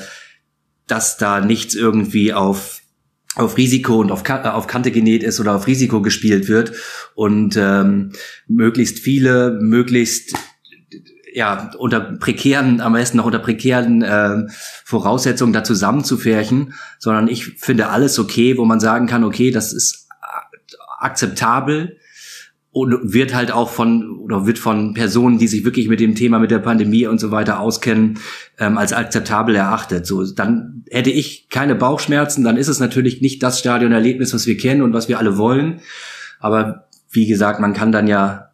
[0.86, 2.82] dass da nichts irgendwie auf
[3.36, 6.73] auf Risiko und auf, auf Kante genäht ist oder auf Risiko gespielt wird
[7.15, 8.11] und ähm,
[8.47, 10.36] möglichst viele, möglichst
[11.34, 14.47] ja unter prekären, am besten noch unter prekären äh,
[14.84, 20.07] Voraussetzungen da zusammenzufärchen, sondern ich finde alles okay, wo man sagen kann, okay, das ist
[20.99, 21.97] akzeptabel
[22.72, 26.38] und wird halt auch von oder wird von Personen, die sich wirklich mit dem Thema
[26.38, 28.20] mit der Pandemie und so weiter auskennen,
[28.59, 30.05] ähm, als akzeptabel erachtet.
[30.05, 34.57] So, dann hätte ich keine Bauchschmerzen, dann ist es natürlich nicht das Stadionerlebnis, was wir
[34.57, 35.82] kennen und was wir alle wollen.
[36.39, 38.51] Aber wie gesagt, man kann dann ja,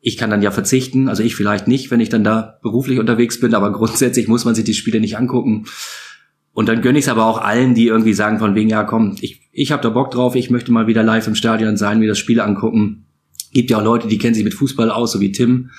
[0.00, 3.40] ich kann dann ja verzichten, also ich vielleicht nicht, wenn ich dann da beruflich unterwegs
[3.40, 5.64] bin, aber grundsätzlich muss man sich die Spiele nicht angucken.
[6.52, 9.16] Und dann gönne ich es aber auch allen, die irgendwie sagen von wegen, ja komm,
[9.20, 12.08] ich, ich habe da Bock drauf, ich möchte mal wieder live im Stadion sein, mir
[12.08, 13.05] das Spiel angucken
[13.56, 15.70] Gibt ja auch Leute, die kennen sich mit Fußball aus, so wie Tim.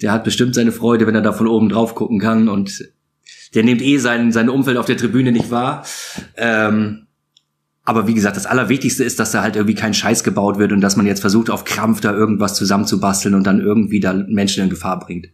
[0.00, 2.82] Der hat bestimmt seine Freude, wenn er da von oben drauf gucken kann und
[3.54, 5.84] der nimmt eh sein, sein Umfeld auf der Tribüne nicht wahr.
[6.38, 7.08] Ähm,
[7.84, 10.80] aber wie gesagt, das Allerwichtigste ist, dass da halt irgendwie kein Scheiß gebaut wird und
[10.80, 14.70] dass man jetzt versucht, auf Krampf da irgendwas zusammenzubasteln und dann irgendwie da Menschen in
[14.70, 15.28] Gefahr bringt.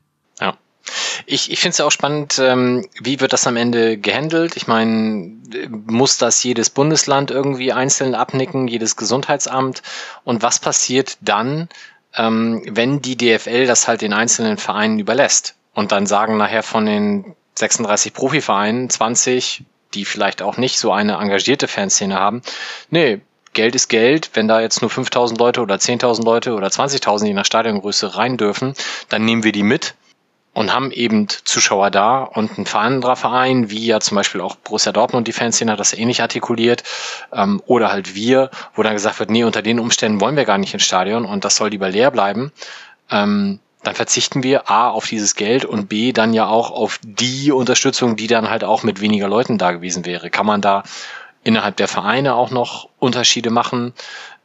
[1.26, 4.56] Ich, ich finde es ja auch spannend, ähm, wie wird das am Ende gehandelt?
[4.56, 5.32] Ich meine,
[5.68, 9.82] muss das jedes Bundesland irgendwie einzeln abnicken, jedes Gesundheitsamt?
[10.22, 11.68] Und was passiert dann,
[12.14, 15.56] ähm, wenn die DFL das halt den einzelnen Vereinen überlässt?
[15.74, 19.64] Und dann sagen nachher von den 36 Profivereinen 20,
[19.94, 22.42] die vielleicht auch nicht so eine engagierte Fanszene haben,
[22.90, 23.20] nee,
[23.52, 24.30] Geld ist Geld.
[24.34, 28.36] Wenn da jetzt nur 5000 Leute oder 10.000 Leute oder 20.000 je nach Stadiongröße rein
[28.36, 28.74] dürfen,
[29.08, 29.94] dann nehmen wir die mit
[30.56, 34.90] und haben eben Zuschauer da und ein anderer Verein, wie ja zum Beispiel auch Borussia
[34.90, 36.82] Dortmund, die Fanszene hat das ähnlich artikuliert,
[37.30, 40.56] ähm, oder halt wir, wo dann gesagt wird, nee, unter den Umständen wollen wir gar
[40.56, 42.52] nicht ins Stadion und das soll lieber leer bleiben,
[43.10, 47.52] ähm, dann verzichten wir A auf dieses Geld und B dann ja auch auf die
[47.52, 50.30] Unterstützung, die dann halt auch mit weniger Leuten da gewesen wäre.
[50.30, 50.84] Kann man da
[51.44, 53.92] innerhalb der Vereine auch noch Unterschiede machen?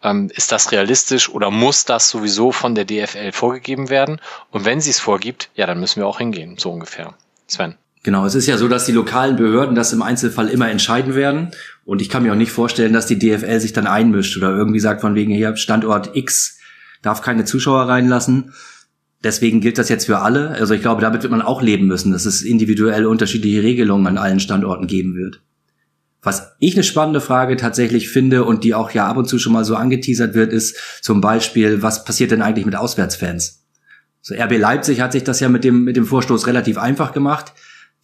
[0.03, 4.19] Ähm, ist das realistisch oder muss das sowieso von der DFL vorgegeben werden?
[4.49, 7.13] Und wenn sie es vorgibt, ja, dann müssen wir auch hingehen, so ungefähr.
[7.47, 7.75] Sven.
[8.03, 11.51] Genau, es ist ja so, dass die lokalen Behörden das im Einzelfall immer entscheiden werden.
[11.85, 14.79] Und ich kann mir auch nicht vorstellen, dass die DFL sich dann einmischt oder irgendwie
[14.79, 16.57] sagt von wegen hier Standort X
[17.03, 18.53] darf keine Zuschauer reinlassen.
[19.23, 20.49] Deswegen gilt das jetzt für alle.
[20.49, 24.17] Also ich glaube, damit wird man auch leben müssen, dass es individuell unterschiedliche Regelungen an
[24.17, 25.41] allen Standorten geben wird.
[26.21, 29.53] Was ich eine spannende Frage tatsächlich finde und die auch ja ab und zu schon
[29.53, 33.65] mal so angeteasert wird, ist zum Beispiel, was passiert denn eigentlich mit Auswärtsfans?
[34.21, 37.53] So RB Leipzig hat sich das ja mit dem, mit dem Vorstoß relativ einfach gemacht.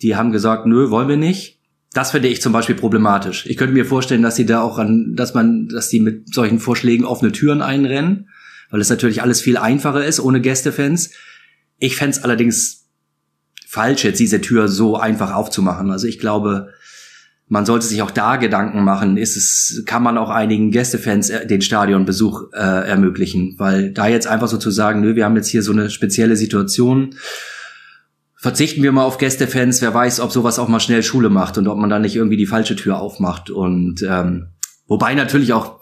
[0.01, 1.59] Die haben gesagt, nö, wollen wir nicht.
[1.93, 3.45] Das finde ich zum Beispiel problematisch.
[3.45, 6.59] Ich könnte mir vorstellen, dass sie da auch an, dass man, dass die mit solchen
[6.59, 8.29] Vorschlägen offene Türen einrennen,
[8.71, 11.11] weil es natürlich alles viel einfacher ist ohne Gästefans.
[11.77, 12.87] Ich fände es allerdings
[13.67, 15.91] falsch, jetzt diese Tür so einfach aufzumachen.
[15.91, 16.73] Also ich glaube,
[17.49, 21.47] man sollte sich auch da Gedanken machen, ist es, kann man auch einigen Gästefans äh,
[21.47, 25.47] den Stadionbesuch äh, ermöglichen, weil da jetzt einfach so zu sagen, nö, wir haben jetzt
[25.47, 27.15] hier so eine spezielle Situation,
[28.35, 31.67] verzichten wir mal auf Gästefans, wer weiß, ob sowas auch mal schnell Schule macht und
[31.67, 33.49] ob man da nicht irgendwie die falsche Tür aufmacht.
[33.49, 34.49] Und ähm,
[34.85, 35.79] wobei natürlich auch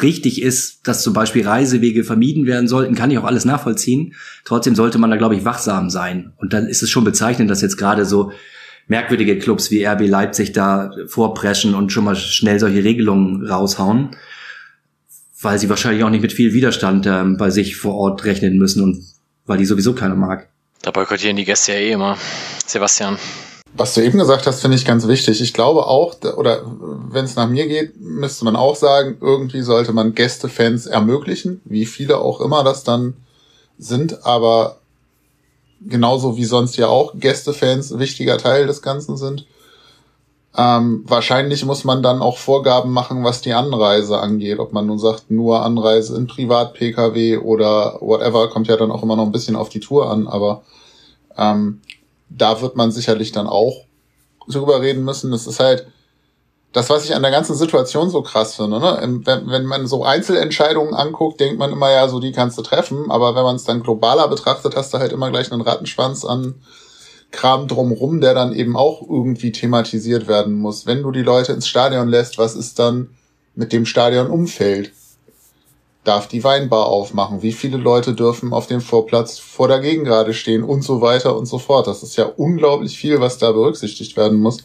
[0.00, 4.14] richtig ist, dass zum Beispiel Reisewege vermieden werden sollten, kann ich auch alles nachvollziehen.
[4.44, 6.32] Trotzdem sollte man da, glaube ich, wachsam sein.
[6.36, 8.32] Und dann ist es schon bezeichnend, dass jetzt gerade so
[8.88, 14.10] merkwürdige Clubs wie RB Leipzig da vorpreschen und schon mal schnell solche Regelungen raushauen,
[15.40, 18.82] weil sie wahrscheinlich auch nicht mit viel Widerstand ähm, bei sich vor Ort rechnen müssen
[18.82, 19.04] und
[19.46, 20.48] weil die sowieso keiner mag.
[20.82, 22.16] Da boykottieren die Gäste ja eh immer.
[22.64, 23.18] Sebastian.
[23.74, 25.42] Was du eben gesagt hast, finde ich ganz wichtig.
[25.42, 26.62] Ich glaube auch, oder
[27.10, 31.84] wenn es nach mir geht, müsste man auch sagen, irgendwie sollte man Gästefans ermöglichen, wie
[31.84, 33.14] viele auch immer das dann
[33.78, 34.78] sind, aber
[35.80, 39.46] genauso wie sonst ja auch Gästefans wichtiger Teil des Ganzen sind.
[40.56, 44.58] Ähm, wahrscheinlich muss man dann auch Vorgaben machen, was die Anreise angeht.
[44.58, 49.16] Ob man nun sagt, nur Anreise in Privat-Pkw oder whatever, kommt ja dann auch immer
[49.16, 50.62] noch ein bisschen auf die Tour an, aber
[51.36, 51.82] ähm,
[52.30, 53.84] da wird man sicherlich dann auch
[54.48, 55.30] drüber reden müssen.
[55.30, 55.86] Das ist halt
[56.76, 58.78] das, was ich an der ganzen Situation so krass finde.
[58.78, 59.22] Ne?
[59.24, 63.10] Wenn, wenn man so Einzelentscheidungen anguckt, denkt man immer ja, so die kannst du treffen,
[63.10, 66.56] aber wenn man es dann globaler betrachtet, hast du halt immer gleich einen Rattenschwanz an
[67.30, 70.84] Kram drumrum, der dann eben auch irgendwie thematisiert werden muss.
[70.84, 73.08] Wenn du die Leute ins Stadion lässt, was ist dann
[73.54, 74.92] mit dem Stadionumfeld?
[76.04, 77.40] Darf die Weinbar aufmachen?
[77.40, 81.46] Wie viele Leute dürfen auf dem Vorplatz vor der Gegengrade stehen und so weiter und
[81.46, 81.86] so fort?
[81.86, 84.58] Das ist ja unglaublich viel, was da berücksichtigt werden muss.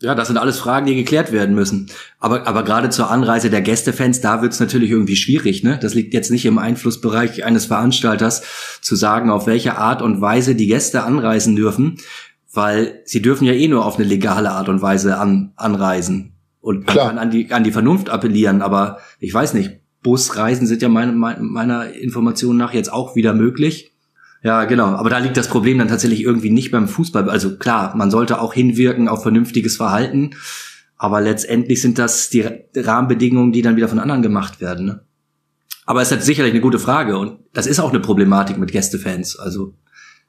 [0.00, 1.90] Ja, das sind alles Fragen, die geklärt werden müssen.
[2.20, 5.64] Aber, aber gerade zur Anreise der Gästefans, da wird's natürlich irgendwie schwierig.
[5.64, 5.76] Ne?
[5.82, 8.42] Das liegt jetzt nicht im Einflussbereich eines Veranstalters,
[8.80, 11.98] zu sagen, auf welche Art und Weise die Gäste anreisen dürfen,
[12.52, 16.34] weil sie dürfen ja eh nur auf eine legale Art und Weise an, anreisen.
[16.60, 17.08] Und man Klar.
[17.08, 21.12] kann an die, an die Vernunft appellieren, aber ich weiß nicht, Busreisen sind ja meine,
[21.12, 23.92] meiner Information nach jetzt auch wieder möglich.
[24.42, 24.86] Ja, genau.
[24.86, 27.28] Aber da liegt das Problem dann tatsächlich irgendwie nicht beim Fußball.
[27.28, 30.30] Also klar, man sollte auch hinwirken auf vernünftiges Verhalten.
[30.96, 34.86] Aber letztendlich sind das die Rahmenbedingungen, die dann wieder von anderen gemacht werden.
[34.86, 35.00] Ne?
[35.86, 37.18] Aber es ist sicherlich eine gute Frage.
[37.18, 39.38] Und das ist auch eine Problematik mit Gästefans.
[39.38, 39.74] Also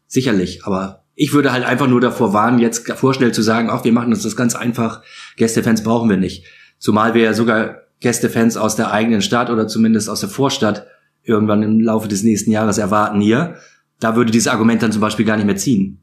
[0.08, 0.66] sicherlich.
[0.66, 4.14] Aber ich würde halt einfach nur davor warnen, jetzt vorschnell zu sagen, ach, wir machen
[4.14, 5.04] uns das ganz einfach.
[5.38, 6.46] Gästefans brauchen wir nicht.
[6.78, 10.88] Zumal wir ja sogar Gästefans aus der eigenen Stadt oder zumindest aus der Vorstadt
[11.24, 13.58] irgendwann im Laufe des nächsten Jahres erwarten hier
[14.00, 16.00] da würde dieses Argument dann zum Beispiel gar nicht mehr ziehen.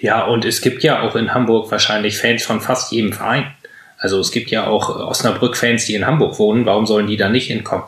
[0.00, 3.52] Ja, und es gibt ja auch in Hamburg wahrscheinlich Fans von fast jedem Verein.
[3.98, 6.66] Also es gibt ja auch Osnabrück-Fans, die in Hamburg wohnen.
[6.66, 7.84] Warum sollen die da nicht hinkommen?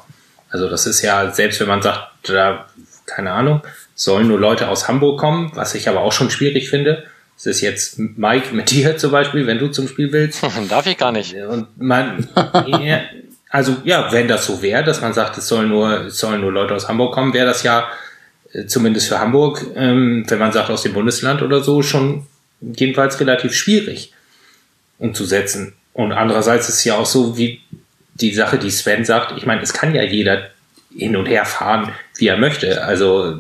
[0.50, 2.66] Also das ist ja, selbst wenn man sagt, da,
[3.06, 3.62] keine Ahnung,
[3.94, 7.04] sollen nur Leute aus Hamburg kommen, was ich aber auch schon schwierig finde.
[7.36, 10.42] Es ist jetzt Mike mit dir zum Beispiel, wenn du zum Spiel willst.
[10.68, 11.34] Darf ich gar nicht.
[11.34, 12.28] Und man,
[13.50, 16.52] also ja, wenn das so wäre, dass man sagt, es sollen nur, es sollen nur
[16.52, 17.84] Leute aus Hamburg kommen, wäre das ja äh,
[18.66, 22.26] zumindest für Hamburg, ähm, wenn man sagt aus dem Bundesland oder so, schon
[22.60, 24.12] jedenfalls relativ schwierig
[24.98, 25.74] umzusetzen.
[25.92, 27.60] Und andererseits ist es ja auch so, wie
[28.14, 30.50] die Sache, die Sven sagt, ich meine, es kann ja jeder
[30.96, 32.84] hin und her fahren, wie er möchte.
[32.84, 33.38] Also,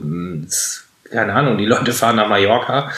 [1.10, 2.90] keine Ahnung, die Leute fahren nach Mallorca.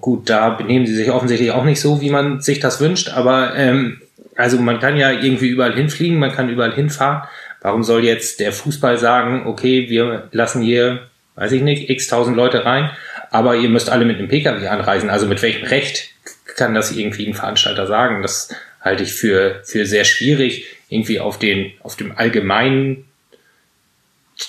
[0.00, 3.56] Gut, da benehmen sie sich offensichtlich auch nicht so, wie man sich das wünscht, aber
[3.56, 4.00] ähm,
[4.36, 7.28] also man kann ja irgendwie überall hinfliegen, man kann überall hinfahren.
[7.60, 11.09] Warum soll jetzt der Fußball sagen, okay, wir lassen hier
[11.40, 12.90] weiß ich nicht, x tausend Leute rein,
[13.30, 15.08] aber ihr müsst alle mit einem Pkw anreisen.
[15.08, 16.10] Also mit welchem Recht
[16.56, 18.20] kann das irgendwie ein Veranstalter sagen?
[18.20, 23.06] Das halte ich für, für sehr schwierig, irgendwie auf den, auf dem allgemeinen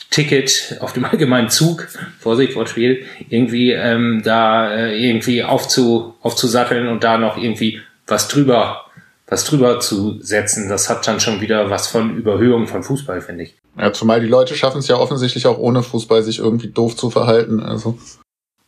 [0.10, 1.88] Ticket, auf dem allgemeinen Zug,
[2.20, 8.91] Vorsicht, Wortspiel, irgendwie ähm, da äh, irgendwie aufzu, aufzusatteln und da noch irgendwie was drüber,
[9.32, 10.68] was drüber zu setzen.
[10.68, 13.56] Das hat dann schon wieder was von Überhöhung von Fußball, finde ich.
[13.78, 17.10] Ja, zumal die Leute schaffen es ja offensichtlich auch ohne Fußball, sich irgendwie doof zu
[17.10, 17.62] verhalten.
[17.62, 17.98] Also.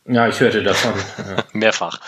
[0.08, 0.94] Ja, ich hörte davon.
[1.52, 2.00] Mehrfach.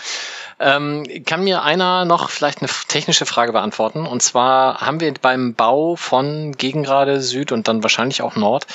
[0.59, 4.07] Ähm, kann mir einer noch vielleicht eine technische Frage beantworten?
[4.07, 8.65] Und zwar haben wir beim Bau von Gegengrade Süd und dann wahrscheinlich auch Nord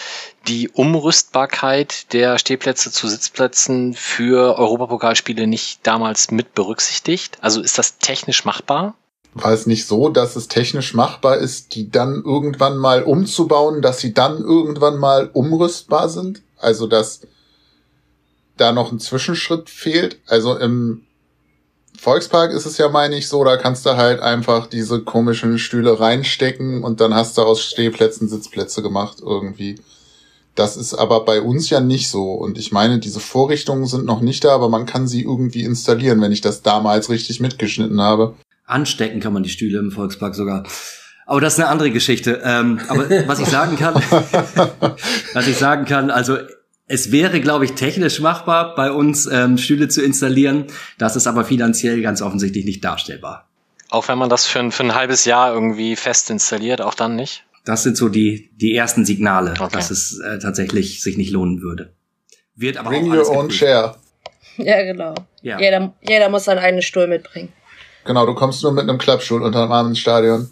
[0.46, 7.38] die Umrüstbarkeit der Stehplätze zu Sitzplätzen für Europapokalspiele nicht damals mit berücksichtigt?
[7.40, 8.94] Also ist das technisch machbar?
[9.34, 14.00] War es nicht so, dass es technisch machbar ist, die dann irgendwann mal umzubauen, dass
[14.00, 16.42] sie dann irgendwann mal umrüstbar sind?
[16.58, 17.22] Also, dass
[18.56, 20.18] da noch ein Zwischenschritt fehlt?
[20.26, 21.02] Also im
[21.98, 26.00] Volkspark ist es ja, meine ich, so, da kannst du halt einfach diese komischen Stühle
[26.00, 29.76] reinstecken und dann hast du aus Stehplätzen Sitzplätze gemacht irgendwie.
[30.54, 32.32] Das ist aber bei uns ja nicht so.
[32.32, 36.20] Und ich meine, diese Vorrichtungen sind noch nicht da, aber man kann sie irgendwie installieren,
[36.20, 38.34] wenn ich das damals richtig mitgeschnitten habe.
[38.64, 40.64] Anstecken kann man die Stühle im Volkspark sogar.
[41.26, 42.40] Aber das ist eine andere Geschichte.
[42.44, 43.94] Ähm, aber was ich sagen kann,
[45.32, 46.38] was ich sagen kann, also
[46.86, 50.66] es wäre, glaube ich, technisch machbar, bei uns ähm, Stühle zu installieren.
[50.98, 53.48] Das ist aber finanziell ganz offensichtlich nicht darstellbar.
[53.88, 57.16] Auch wenn man das für ein, für ein halbes Jahr irgendwie fest installiert, auch dann
[57.16, 57.44] nicht?
[57.64, 59.68] Das sind so die, die ersten Signale, okay.
[59.72, 61.92] dass es äh, tatsächlich sich nicht lohnen würde.
[62.56, 63.96] Wird aber Bring auch your own share.
[64.56, 65.14] Ja, genau.
[65.40, 65.58] Ja.
[65.58, 67.52] Jeder, jeder muss seinen eigenen Stuhl mitbringen.
[68.04, 70.50] Genau, du kommst nur mit einem Klappstuhl unter dem Arm ins Stadion.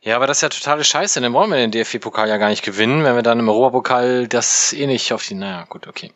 [0.00, 1.20] Ja, aber das ist ja totale Scheiße.
[1.20, 4.72] Dann wollen wir den DFB-Pokal ja gar nicht gewinnen, wenn wir dann im Europapokal das
[4.72, 5.34] eh nicht auf die.
[5.34, 6.12] Naja, gut, okay.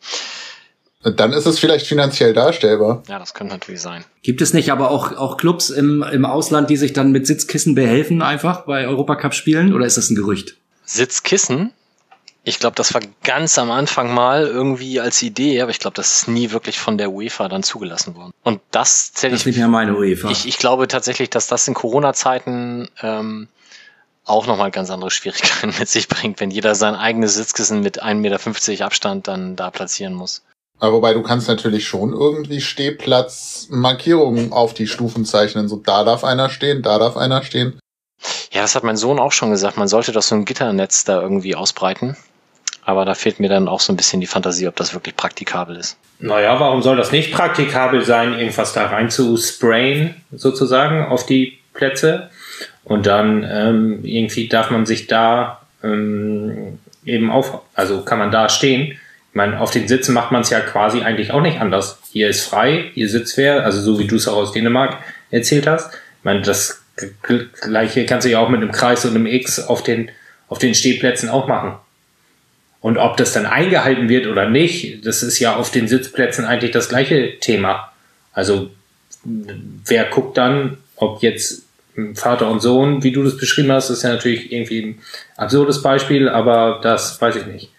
[1.03, 3.03] Dann ist es vielleicht finanziell darstellbar.
[3.09, 4.05] Ja, das könnte natürlich sein.
[4.21, 7.75] Gibt es nicht aber auch, auch Clubs im, im Ausland, die sich dann mit Sitzkissen
[7.75, 9.73] behelfen einfach bei Europacup-Spielen?
[9.73, 10.55] Oder ist das ein Gerücht?
[10.85, 11.73] Sitzkissen?
[12.45, 16.13] Ich glaube, das war ganz am Anfang mal irgendwie als Idee, aber ich glaube, das
[16.13, 18.33] ist nie wirklich von der UEFA dann zugelassen worden.
[18.43, 19.43] Und das zähle ich.
[19.43, 20.29] Das mehr meine UEFA.
[20.29, 23.47] Ich, ich glaube tatsächlich, dass das in Corona-Zeiten ähm,
[24.25, 28.15] auch nochmal ganz andere Schwierigkeiten mit sich bringt, wenn jeder sein eigenes Sitzkissen mit 1,50
[28.71, 30.43] Meter Abstand dann da platzieren muss.
[30.79, 35.69] Aber wobei du kannst natürlich schon irgendwie Stehplatzmarkierungen auf die Stufen zeichnen.
[35.69, 37.79] So da darf einer stehen, da darf einer stehen.
[38.51, 39.77] Ja, das hat mein Sohn auch schon gesagt.
[39.77, 42.17] Man sollte doch so ein Gitternetz da irgendwie ausbreiten.
[42.85, 45.77] Aber da fehlt mir dann auch so ein bisschen die Fantasie, ob das wirklich praktikabel
[45.77, 45.97] ist.
[46.19, 51.59] Naja, warum soll das nicht praktikabel sein, irgendwas da rein zu sprayen, sozusagen, auf die
[51.73, 52.29] Plätze?
[52.83, 58.49] Und dann ähm, irgendwie darf man sich da ähm, eben auf, also kann man da
[58.49, 58.97] stehen
[59.33, 61.97] ich meine, auf den Sitzen macht man es ja quasi eigentlich auch nicht anders.
[62.11, 64.99] Hier ist frei, hier sitzt wer, also so wie du es auch aus Dänemark
[65.31, 65.91] erzählt hast.
[65.91, 66.83] Ich meine, das
[67.59, 70.11] gleiche kannst du ja auch mit einem Kreis und einem X auf den,
[70.49, 71.73] auf den Stehplätzen auch machen.
[72.83, 76.71] Und ob das dann eingehalten wird oder nicht, das ist ja auf den Sitzplätzen eigentlich
[76.71, 77.93] das gleiche Thema.
[78.33, 78.71] Also
[79.23, 81.63] wer guckt dann, ob jetzt
[82.15, 85.01] Vater und Sohn, wie du das beschrieben hast, ist ja natürlich irgendwie ein
[85.37, 87.69] absurdes Beispiel, aber das weiß ich nicht.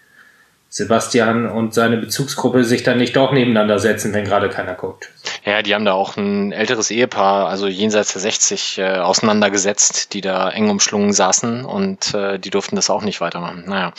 [0.77, 5.09] Sebastian und seine Bezugsgruppe sich dann nicht doch nebeneinander setzen, wenn gerade keiner guckt.
[5.45, 10.21] Ja, die haben da auch ein älteres Ehepaar, also jenseits der 60, äh, auseinandergesetzt, die
[10.21, 13.63] da eng umschlungen saßen und äh, die durften das auch nicht weitermachen.
[13.69, 13.93] Naja.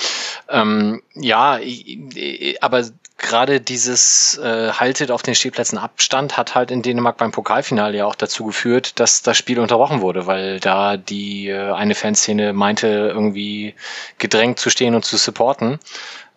[0.49, 1.59] Ähm, ja,
[2.59, 2.83] aber
[3.17, 8.05] gerade dieses äh, haltet auf den Stehplätzen Abstand hat halt in Dänemark beim Pokalfinale ja
[8.05, 12.87] auch dazu geführt, dass das Spiel unterbrochen wurde, weil da die äh, eine Fanszene meinte,
[12.87, 13.75] irgendwie
[14.17, 15.79] gedrängt zu stehen und zu supporten.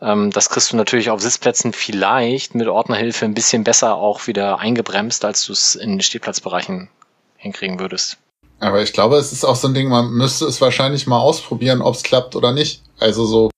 [0.00, 4.58] Ähm, das kriegst du natürlich auf Sitzplätzen vielleicht mit Ordnerhilfe ein bisschen besser auch wieder
[4.58, 6.88] eingebremst, als du es in den Stehplatzbereichen
[7.36, 8.18] hinkriegen würdest.
[8.60, 11.80] Aber ich glaube, es ist auch so ein Ding, man müsste es wahrscheinlich mal ausprobieren,
[11.80, 12.82] ob es klappt oder nicht.
[12.98, 13.50] Also so.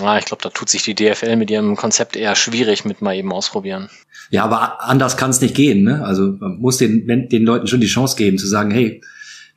[0.00, 3.14] Ja, ich glaube, da tut sich die DFL mit ihrem Konzept eher schwierig mit mal
[3.14, 3.88] eben ausprobieren.
[4.30, 5.84] Ja, aber anders kann es nicht gehen.
[5.84, 6.04] Ne?
[6.04, 9.00] Also man muss den, den Leuten schon die Chance geben zu sagen, hey,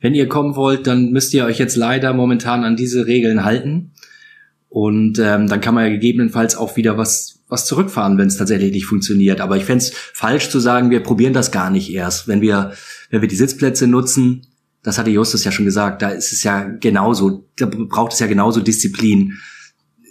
[0.00, 3.92] wenn ihr kommen wollt, dann müsst ihr euch jetzt leider momentan an diese Regeln halten.
[4.70, 8.72] Und ähm, dann kann man ja gegebenenfalls auch wieder was, was zurückfahren, wenn es tatsächlich
[8.72, 9.40] nicht funktioniert.
[9.40, 9.84] Aber ich fände
[10.14, 12.28] falsch zu sagen, wir probieren das gar nicht erst.
[12.28, 12.72] Wenn wir,
[13.10, 14.46] wenn wir die Sitzplätze nutzen,
[14.82, 18.26] das hatte Justus ja schon gesagt, da ist es ja genauso, da braucht es ja
[18.26, 19.38] genauso Disziplin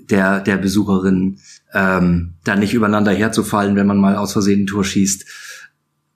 [0.10, 1.40] der, der Besucherin,
[1.74, 5.26] ähm, da nicht übereinander herzufallen, wenn man mal aus Versehen ein Tor schießt.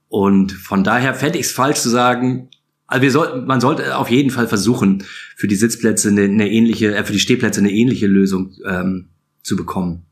[0.09, 2.49] Und von daher fände ich es falsch zu sagen,
[2.87, 5.03] also wir sollten, man sollte auf jeden Fall versuchen,
[5.35, 9.09] für die Sitzplätze eine, eine ähnliche, äh, für die Stehplätze eine ähnliche Lösung ähm,
[9.41, 10.05] zu bekommen.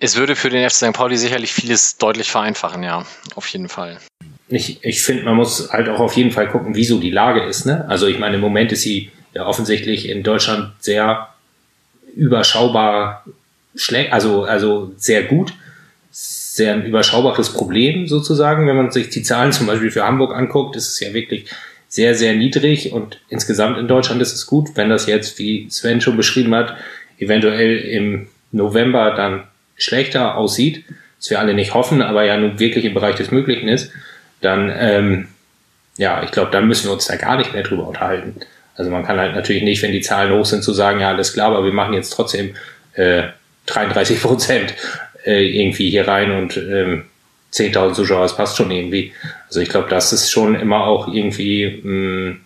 [0.00, 0.92] Es würde für den FC St.
[0.92, 3.04] Pauli sicherlich vieles deutlich vereinfachen, ja,
[3.34, 3.98] auf jeden Fall.
[4.48, 7.66] Ich, ich finde, man muss halt auch auf jeden Fall gucken, wieso die Lage ist.
[7.66, 7.84] Ne?
[7.88, 11.28] Also ich meine, im Moment ist sie ja offensichtlich in Deutschland sehr
[12.18, 13.24] überschaubar
[13.76, 15.54] schlecht, also, also sehr gut,
[16.10, 18.66] sehr ein überschaubares Problem sozusagen.
[18.66, 21.46] Wenn man sich die Zahlen zum Beispiel für Hamburg anguckt, ist es ja wirklich
[21.88, 26.00] sehr, sehr niedrig und insgesamt in Deutschland ist es gut, wenn das jetzt, wie Sven
[26.00, 26.76] schon beschrieben hat,
[27.18, 29.44] eventuell im November dann
[29.76, 30.84] schlechter aussieht,
[31.18, 33.92] was wir alle nicht hoffen, aber ja nun wirklich im Bereich des Möglichen ist,
[34.40, 35.28] dann, ähm,
[35.96, 38.36] ja, ich glaube, dann müssen wir uns da gar nicht mehr drüber unterhalten.
[38.78, 41.32] Also man kann halt natürlich nicht, wenn die Zahlen hoch sind, zu sagen, ja, alles
[41.32, 42.54] klar, aber wir machen jetzt trotzdem
[42.94, 43.24] äh,
[43.66, 44.74] 33 Prozent
[45.26, 47.04] äh, irgendwie hier rein und ähm,
[47.52, 49.12] 10.000 Zuschauer, das passt schon irgendwie.
[49.48, 52.40] Also ich glaube, das ist schon immer auch irgendwie mh, mm,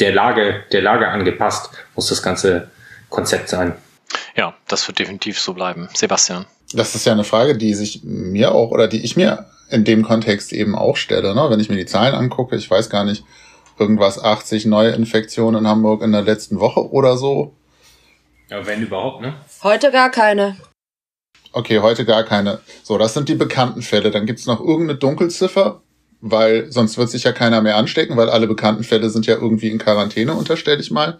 [0.00, 2.68] der Lage, der Lage angepasst, muss das ganze
[3.08, 3.72] Konzept sein.
[4.34, 5.88] Ja, das wird definitiv so bleiben.
[5.94, 6.46] Sebastian.
[6.72, 10.02] Das ist ja eine Frage, die sich mir auch oder die ich mir in dem
[10.02, 11.34] Kontext eben auch stelle.
[11.34, 11.46] Ne?
[11.48, 13.24] Wenn ich mir die Zahlen angucke, ich weiß gar nicht,
[13.78, 17.54] irgendwas 80 neue Infektionen in Hamburg in der letzten Woche oder so.
[18.48, 19.34] Ja, wenn überhaupt, ne?
[19.62, 20.56] Heute gar keine.
[21.52, 22.60] Okay, heute gar keine.
[22.82, 24.10] So, das sind die bekannten Fälle.
[24.10, 25.82] Dann gibt's noch irgendeine Dunkelziffer,
[26.20, 29.68] weil sonst wird sich ja keiner mehr anstecken, weil alle bekannten Fälle sind ja irgendwie
[29.68, 31.18] in Quarantäne, unterstelle ich mal.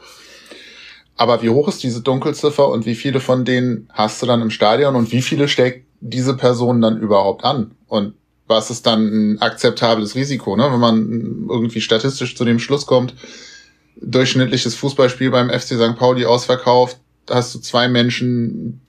[1.17, 4.51] Aber wie hoch ist diese Dunkelziffer und wie viele von denen hast du dann im
[4.51, 7.75] Stadion und wie viele steckt diese Person dann überhaupt an?
[7.87, 8.15] Und
[8.47, 10.69] was ist dann ein akzeptables Risiko, ne?
[10.71, 13.15] wenn man irgendwie statistisch zu dem Schluss kommt,
[14.01, 15.97] durchschnittliches Fußballspiel beim FC St.
[15.97, 18.81] Pauli ausverkauft, hast du zwei Menschen,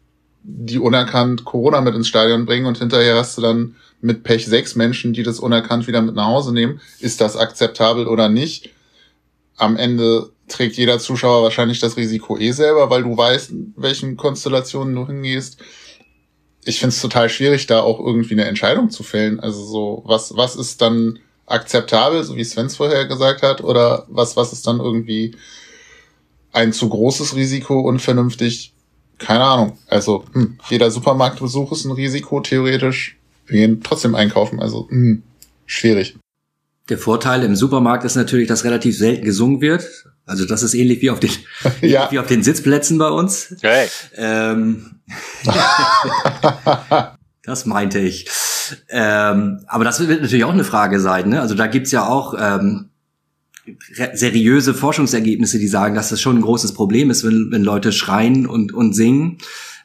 [0.43, 4.75] die unerkannt Corona mit ins Stadion bringen und hinterher hast du dann mit Pech sechs
[4.75, 6.79] Menschen, die das unerkannt wieder mit nach Hause nehmen.
[6.99, 8.69] Ist das akzeptabel oder nicht?
[9.57, 14.95] Am Ende trägt jeder Zuschauer wahrscheinlich das Risiko eh selber, weil du weißt, welchen Konstellationen
[14.95, 15.57] du hingehst.
[16.67, 19.39] Ich finde es total schwierig, da auch irgendwie eine Entscheidung zu fällen.
[19.39, 24.35] Also so, was, was ist dann akzeptabel, so wie Sven vorher gesagt hat, oder was,
[24.35, 25.35] was ist dann irgendwie
[26.51, 28.73] ein zu großes Risiko, unvernünftig?
[29.17, 29.77] Keine Ahnung.
[29.87, 33.17] Also, hm, jeder Supermarktbesuch ist ein Risiko, theoretisch.
[33.45, 35.23] Wir gehen trotzdem einkaufen, also hm,
[35.65, 36.17] schwierig.
[36.89, 39.87] Der Vorteil im Supermarkt ist natürlich, dass relativ selten gesungen wird.
[40.27, 41.31] Also das ist ähnlich wie auf den,
[41.81, 42.11] ja.
[42.11, 43.55] wie auf den Sitzplätzen bei uns.
[43.61, 43.87] Hey.
[44.15, 44.99] Ähm,
[47.43, 48.29] das meinte ich.
[48.89, 51.29] Ähm, aber das wird natürlich auch eine Frage sein.
[51.29, 51.41] Ne?
[51.41, 52.89] Also da gibt's ja auch ähm,
[54.13, 58.45] seriöse Forschungsergebnisse, die sagen, dass das schon ein großes Problem ist, wenn, wenn Leute schreien
[58.45, 59.37] und, und singen.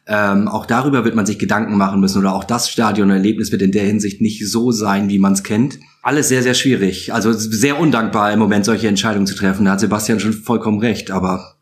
[0.09, 3.71] Ähm, auch darüber wird man sich Gedanken machen müssen oder auch das Stadionerlebnis wird in
[3.71, 5.79] der Hinsicht nicht so sein, wie man es kennt.
[6.03, 7.13] Alles sehr, sehr schwierig.
[7.13, 9.65] Also sehr undankbar im Moment, solche Entscheidungen zu treffen.
[9.65, 11.13] Da hat Sebastian schon vollkommen recht.
[11.13, 11.55] Aber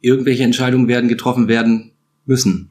[0.00, 1.90] irgendwelche Entscheidungen werden getroffen werden
[2.24, 2.70] müssen.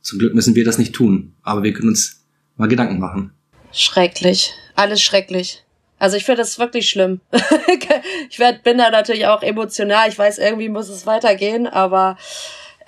[0.00, 1.34] Zum Glück müssen wir das nicht tun.
[1.42, 2.24] Aber wir können uns
[2.56, 3.32] mal Gedanken machen.
[3.70, 4.52] Schrecklich.
[4.74, 5.62] Alles schrecklich.
[6.00, 7.20] Also ich finde das wirklich schlimm.
[8.28, 10.08] ich werd, bin da natürlich auch emotional.
[10.08, 12.18] Ich weiß, irgendwie muss es weitergehen, aber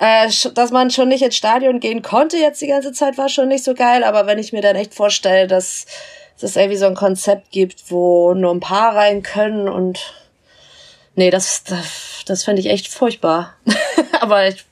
[0.01, 3.47] äh, dass man schon nicht ins Stadion gehen konnte jetzt die ganze Zeit, war schon
[3.47, 4.03] nicht so geil.
[4.03, 5.87] Aber wenn ich mir dann echt vorstelle, dass,
[6.41, 10.15] dass es irgendwie so ein Konzept gibt, wo nur ein paar rein können und
[11.15, 13.55] nee, das, das, das finde ich echt furchtbar.
[14.21, 14.65] aber ich,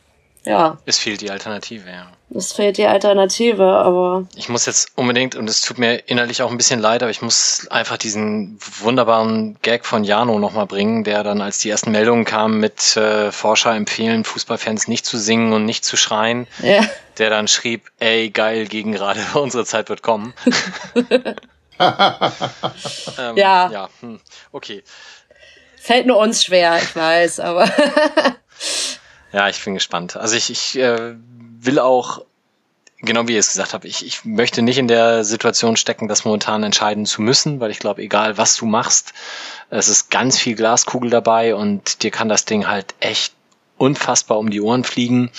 [0.44, 0.78] ja.
[0.86, 2.10] Es fehlt die Alternative, ja.
[2.34, 4.26] Es fehlt die Alternative, aber.
[4.34, 7.20] Ich muss jetzt unbedingt, und es tut mir innerlich auch ein bisschen leid, aber ich
[7.20, 12.24] muss einfach diesen wunderbaren Gag von Jano nochmal bringen, der dann, als die ersten Meldungen
[12.24, 16.80] kamen, mit äh, Forscher empfehlen, Fußballfans nicht zu singen und nicht zu schreien, ja.
[17.18, 20.32] der dann schrieb, ey, geil, gegen gerade, unsere Zeit wird kommen.
[23.18, 23.70] ähm, ja.
[23.70, 24.20] Ja, hm,
[24.52, 24.82] okay.
[25.76, 27.68] Fällt nur uns schwer, ich weiß, aber.
[29.32, 30.16] ja, ich bin gespannt.
[30.16, 31.14] Also ich, ich äh,
[31.60, 32.24] will auch,
[32.98, 36.24] genau wie ihr es gesagt habt, ich, ich möchte nicht in der Situation stecken, das
[36.24, 39.12] momentan entscheiden zu müssen, weil ich glaube, egal was du machst,
[39.70, 43.34] es ist ganz viel Glaskugel dabei und dir kann das Ding halt echt
[43.76, 45.32] unfassbar um die Ohren fliegen.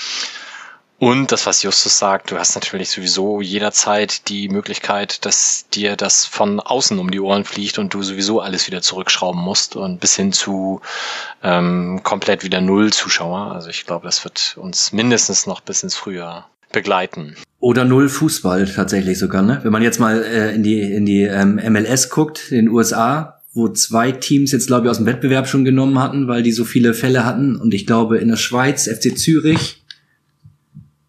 [0.99, 6.25] Und das, was Justus sagt, du hast natürlich sowieso jederzeit die Möglichkeit, dass dir das
[6.25, 10.15] von außen um die Ohren fliegt und du sowieso alles wieder zurückschrauben musst und bis
[10.15, 10.81] hin zu
[11.43, 13.51] ähm, komplett wieder null Zuschauer.
[13.51, 17.35] Also ich glaube, das wird uns mindestens noch bis ins Frühjahr begleiten.
[17.59, 19.59] Oder null Fußball tatsächlich sogar, ne?
[19.63, 23.41] Wenn man jetzt mal äh, in die in die ähm, MLS guckt, in den USA,
[23.53, 26.65] wo zwei Teams jetzt glaube ich aus dem Wettbewerb schon genommen hatten, weil die so
[26.65, 29.82] viele Fälle hatten und ich glaube in der Schweiz FC Zürich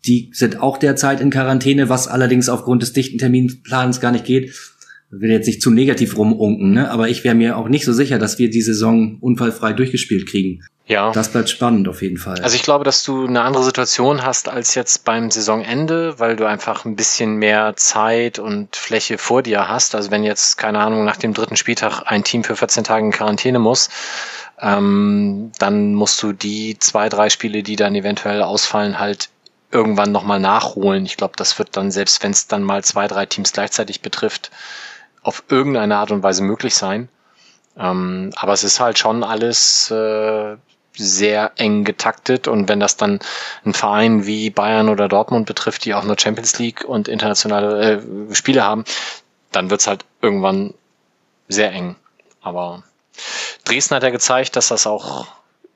[0.07, 4.50] die sind auch derzeit in Quarantäne, was allerdings aufgrund des dichten Terminplans gar nicht geht.
[4.50, 6.90] Ich will jetzt nicht zu negativ rumunken, ne?
[6.90, 10.61] aber ich wäre mir auch nicht so sicher, dass wir die Saison unfallfrei durchgespielt kriegen.
[10.86, 11.12] Ja.
[11.12, 12.40] Das bleibt spannend auf jeden Fall.
[12.42, 16.46] Also ich glaube, dass du eine andere Situation hast als jetzt beim Saisonende, weil du
[16.46, 19.94] einfach ein bisschen mehr Zeit und Fläche vor dir hast.
[19.94, 23.12] Also wenn jetzt, keine Ahnung, nach dem dritten Spieltag ein Team für 14 Tage in
[23.12, 23.88] Quarantäne muss,
[24.61, 29.30] ähm, dann musst du die zwei, drei Spiele, die dann eventuell ausfallen, halt
[29.75, 31.05] irgendwann nochmal nachholen.
[31.05, 34.51] Ich glaube, das wird dann, selbst wenn es dann mal zwei, drei Teams gleichzeitig betrifft,
[35.22, 37.09] auf irgendeine Art und Weise möglich sein.
[37.77, 40.57] Ähm, aber es ist halt schon alles äh,
[40.97, 43.18] sehr eng getaktet und wenn das dann
[43.64, 48.35] ein Verein wie Bayern oder Dortmund betrifft, die auch nur Champions League und internationale äh,
[48.35, 48.85] Spiele haben,
[49.51, 50.72] dann wird's halt irgendwann
[51.49, 51.97] sehr eng.
[52.43, 52.85] Aber
[53.64, 55.26] Dresden hat ja gezeigt, dass das auch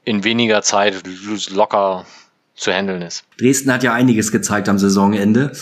[0.05, 1.03] in weniger Zeit
[1.51, 2.07] locker
[2.59, 3.24] zu handeln ist.
[3.39, 5.52] Dresden hat ja einiges gezeigt am Saisonende.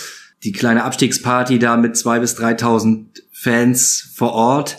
[0.45, 4.79] Die kleine Abstiegsparty da mit zwei bis 3.000 Fans vor Ort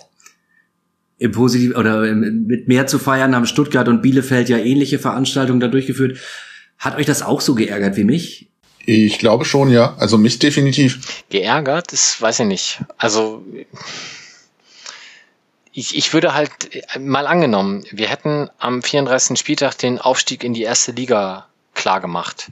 [1.19, 5.67] im Positiv oder mit mehr zu feiern haben Stuttgart und Bielefeld ja ähnliche Veranstaltungen da
[5.67, 6.19] durchgeführt.
[6.77, 8.49] Hat euch das auch so geärgert wie mich?
[8.85, 9.95] Ich glaube schon, ja.
[9.97, 11.23] Also mich definitiv.
[11.29, 11.91] Geärgert?
[11.91, 12.79] Das weiß ich nicht.
[12.97, 13.43] Also
[15.73, 16.51] ich, ich würde halt
[16.99, 19.37] mal angenommen, wir hätten am 34.
[19.37, 21.47] Spieltag den Aufstieg in die erste Liga
[21.77, 22.51] klar gemacht.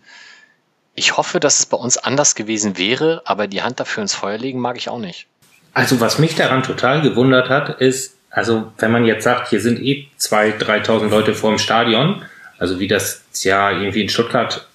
[0.93, 4.37] Ich hoffe, dass es bei uns anders gewesen wäre, aber die Hand dafür ins Feuer
[4.37, 5.27] legen mag ich auch nicht.
[5.73, 9.81] Also was mich daran total gewundert hat, ist, also wenn man jetzt sagt, hier sind
[9.81, 12.23] eh zwei, 3.000 Leute vor dem Stadion,
[12.57, 14.65] also wie das ja irgendwie in Stuttgart,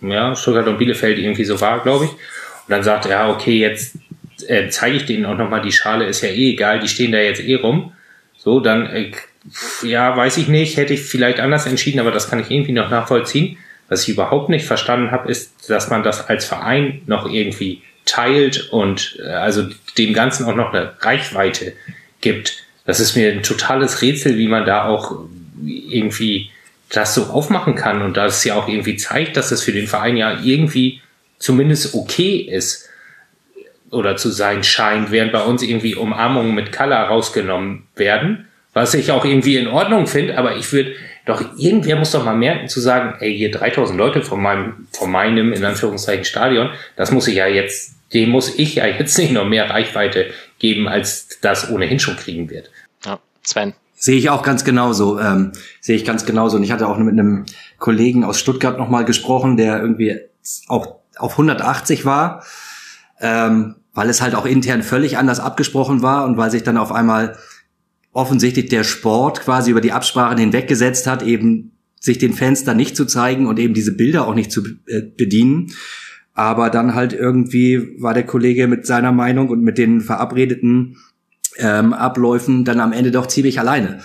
[0.00, 2.18] ja, Stuttgart und Bielefeld irgendwie so war, glaube ich, und
[2.68, 3.96] dann sagt, ja, okay, jetzt
[4.46, 7.18] äh, zeige ich denen auch nochmal, die Schale ist ja eh egal, die stehen da
[7.18, 7.92] jetzt eh rum,
[8.38, 9.12] so, dann, äh,
[9.82, 12.90] ja, weiß ich nicht, hätte ich vielleicht anders entschieden, aber das kann ich irgendwie noch
[12.90, 13.58] nachvollziehen.
[13.88, 18.70] Was ich überhaupt nicht verstanden habe, ist, dass man das als Verein noch irgendwie teilt
[18.70, 19.66] und äh, also
[19.98, 21.72] dem Ganzen auch noch eine Reichweite
[22.20, 22.64] gibt.
[22.84, 25.24] Das ist mir ein totales Rätsel, wie man da auch
[25.64, 26.50] irgendwie
[26.90, 30.16] das so aufmachen kann und das ja auch irgendwie zeigt, dass das für den Verein
[30.16, 31.00] ja irgendwie
[31.38, 32.88] zumindest okay ist.
[33.90, 39.10] oder zu sein scheint, während bei uns irgendwie Umarmungen mit Color rausgenommen werden, was ich
[39.12, 40.94] auch irgendwie in Ordnung finde, aber ich würde
[41.26, 45.10] doch, irgendwer muss doch mal merken zu sagen, ey, hier 3000 Leute von meinem, von
[45.10, 49.32] meinem, in Anführungszeichen, Stadion, das muss ich ja jetzt, dem muss ich ja jetzt nicht
[49.32, 50.30] noch mehr Reichweite
[50.60, 52.70] geben, als das ohnehin schon kriegen wird.
[53.04, 53.74] Ja, Sven.
[53.96, 55.18] Sehe ich auch ganz genauso.
[55.18, 56.58] Ähm, sehe ich ganz genauso.
[56.58, 57.44] Und ich hatte auch mit einem
[57.78, 60.20] Kollegen aus Stuttgart nochmal gesprochen, der irgendwie
[60.68, 62.44] auch auf 180 war,
[63.20, 66.92] ähm, weil es halt auch intern völlig anders abgesprochen war und weil sich dann auf
[66.92, 67.36] einmal
[68.16, 72.96] offensichtlich der Sport quasi über die Absprachen hinweggesetzt hat, eben sich den Fans da nicht
[72.96, 75.72] zu zeigen und eben diese Bilder auch nicht zu äh, bedienen.
[76.32, 80.96] Aber dann halt irgendwie war der Kollege mit seiner Meinung und mit den verabredeten
[81.58, 84.00] ähm, Abläufen dann am Ende doch ziemlich alleine.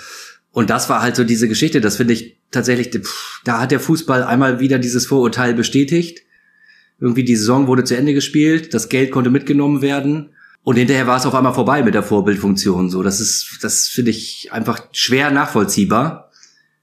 [0.52, 1.80] Und das war halt so diese Geschichte.
[1.80, 3.02] Das finde ich tatsächlich,
[3.46, 6.20] da hat der Fußball einmal wieder dieses Vorurteil bestätigt.
[7.00, 10.32] Irgendwie die Saison wurde zu Ende gespielt, das Geld konnte mitgenommen werden
[10.64, 12.90] und hinterher war es auf einmal vorbei mit der Vorbildfunktion.
[12.90, 16.30] So, das ist, das finde ich einfach schwer nachvollziehbar.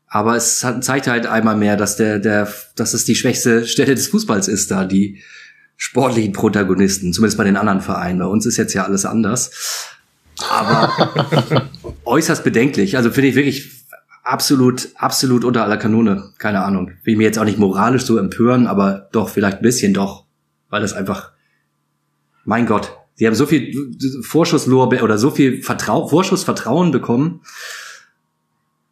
[0.08, 3.94] Aber es hat, zeigt halt einmal mehr, dass der, der, dass es die schwächste Stelle
[3.94, 5.22] des Fußballs ist, da die
[5.76, 8.18] sportlichen Protagonisten, zumindest bei den anderen Vereinen.
[8.18, 9.96] Bei uns ist jetzt ja alles anders.
[10.50, 11.68] Aber
[12.04, 12.96] äußerst bedenklich.
[12.96, 13.84] Also finde ich wirklich
[14.24, 16.32] absolut, absolut unter aller Kanone.
[16.38, 16.88] Keine Ahnung.
[17.04, 20.24] Will ich mir jetzt auch nicht moralisch so empören, aber doch, vielleicht ein bisschen doch.
[20.68, 21.32] Weil das einfach,
[22.44, 23.74] mein Gott, Sie haben so viel
[24.22, 27.42] Vorschusslorbe oder so viel Vertrau Vorschussvertrauen bekommen.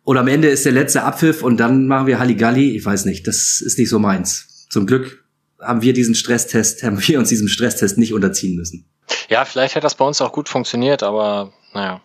[0.03, 2.77] Und am Ende ist der letzte Abpfiff und dann machen wir Halligalli.
[2.77, 4.66] Ich weiß nicht, das ist nicht so meins.
[4.69, 5.24] Zum Glück
[5.61, 8.85] haben wir diesen Stresstest, haben wir uns diesem Stresstest nicht unterziehen müssen.
[9.28, 12.03] Ja, vielleicht hätte das bei uns auch gut funktioniert, aber naja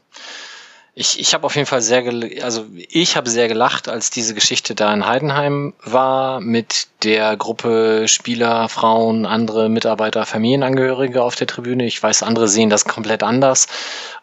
[0.94, 2.04] ich, ich habe auf jeden Fall sehr,
[2.44, 8.10] also ich habe sehr gelacht, als diese Geschichte da in Heidenheim war mit der Gruppe
[8.10, 11.86] Spieler, Frauen, andere Mitarbeiter, Familienangehörige auf der Tribüne.
[11.86, 13.68] Ich weiß, andere sehen das komplett anders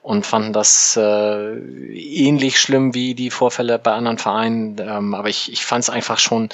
[0.03, 4.77] und fanden das äh, ähnlich schlimm wie die Vorfälle bei anderen Vereinen.
[4.79, 6.51] Ähm, aber ich, ich fand es einfach schon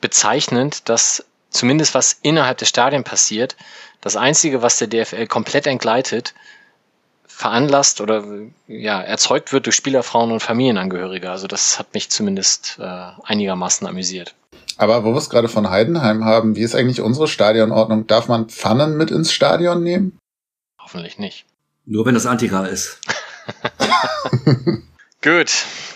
[0.00, 3.56] bezeichnend, dass zumindest was innerhalb des Stadion passiert,
[4.00, 6.32] das Einzige, was der DFL komplett entgleitet,
[7.34, 8.24] veranlasst oder
[8.68, 11.30] ja, erzeugt wird durch Spieler, Frauen und Familienangehörige.
[11.30, 14.34] Also das hat mich zumindest äh, einigermaßen amüsiert.
[14.76, 18.06] Aber wo wir es gerade von Heidenheim haben, wie ist eigentlich unsere Stadionordnung?
[18.06, 20.18] Darf man Pfannen mit ins Stadion nehmen?
[20.78, 21.44] Hoffentlich nicht.
[21.84, 23.00] Nur wenn das Antira ist.
[25.22, 25.52] Gut,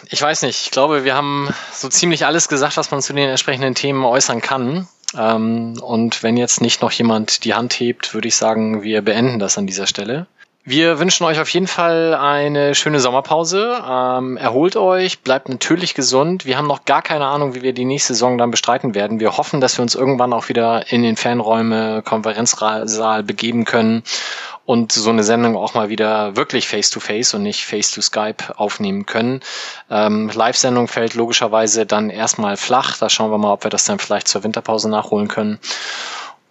[0.09, 0.67] ich weiß nicht.
[0.67, 4.41] Ich glaube, wir haben so ziemlich alles gesagt, was man zu den entsprechenden Themen äußern
[4.41, 4.89] kann.
[5.17, 9.39] Ähm, und wenn jetzt nicht noch jemand die Hand hebt, würde ich sagen, wir beenden
[9.39, 10.27] das an dieser Stelle.
[10.69, 13.81] Wir wünschen euch auf jeden Fall eine schöne Sommerpause.
[13.89, 16.45] Ähm, erholt euch, bleibt natürlich gesund.
[16.45, 19.21] Wir haben noch gar keine Ahnung, wie wir die nächste Saison dann bestreiten werden.
[19.21, 24.03] Wir hoffen, dass wir uns irgendwann auch wieder in den Fanräume, Konferenzsaal begeben können
[24.65, 29.43] und so eine Sendung auch mal wieder wirklich face-to-face -face und nicht face-to-Skype aufnehmen können.
[29.89, 32.99] Ähm, Live-Sendung fällt logischerweise dann erstmal flach.
[32.99, 35.61] Da schauen wir mal, ob wir das dann vielleicht zur Winterpause nachholen können.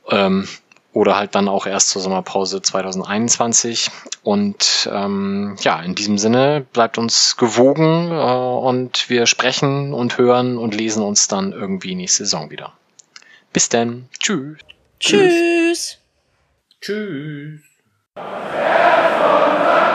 [0.10, 0.48] Ähm,
[0.96, 3.92] oder halt dann auch erst zur Sommerpause 2021.
[4.24, 10.58] Und ähm, ja, in diesem Sinne bleibt uns gewogen äh, und wir sprechen und hören
[10.58, 12.72] und lesen uns dann irgendwie nächste Saison wieder.
[13.52, 14.08] Bis dann.
[14.20, 14.58] Tschüss.
[15.02, 15.98] Tschüss.
[16.80, 17.60] Tschüss.
[18.16, 19.95] eins,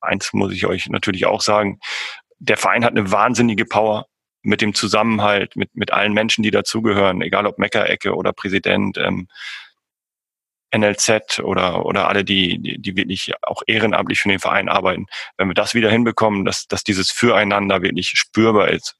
[0.00, 1.78] eins muss ich euch natürlich auch sagen,
[2.38, 4.06] der Verein hat eine wahnsinnige Power
[4.42, 9.28] mit dem Zusammenhalt, mit, mit allen Menschen, die dazugehören, egal ob Meckerecke oder Präsident, ähm,
[10.74, 15.06] NLZ oder, oder alle, die, die, die wirklich auch ehrenamtlich für den Verein arbeiten.
[15.36, 18.96] Wenn wir das wieder hinbekommen, dass, dass dieses Füreinander wirklich spürbar ist.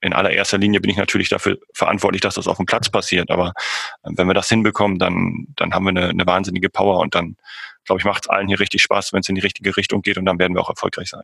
[0.00, 3.30] In allererster Linie bin ich natürlich dafür verantwortlich, dass das auf dem Platz passiert.
[3.30, 3.52] Aber
[4.02, 7.36] äh, wenn wir das hinbekommen, dann, dann haben wir eine, eine wahnsinnige Power und dann,
[7.84, 10.18] glaube ich, macht es allen hier richtig Spaß, wenn es in die richtige Richtung geht
[10.18, 11.22] und dann werden wir auch erfolgreich sein.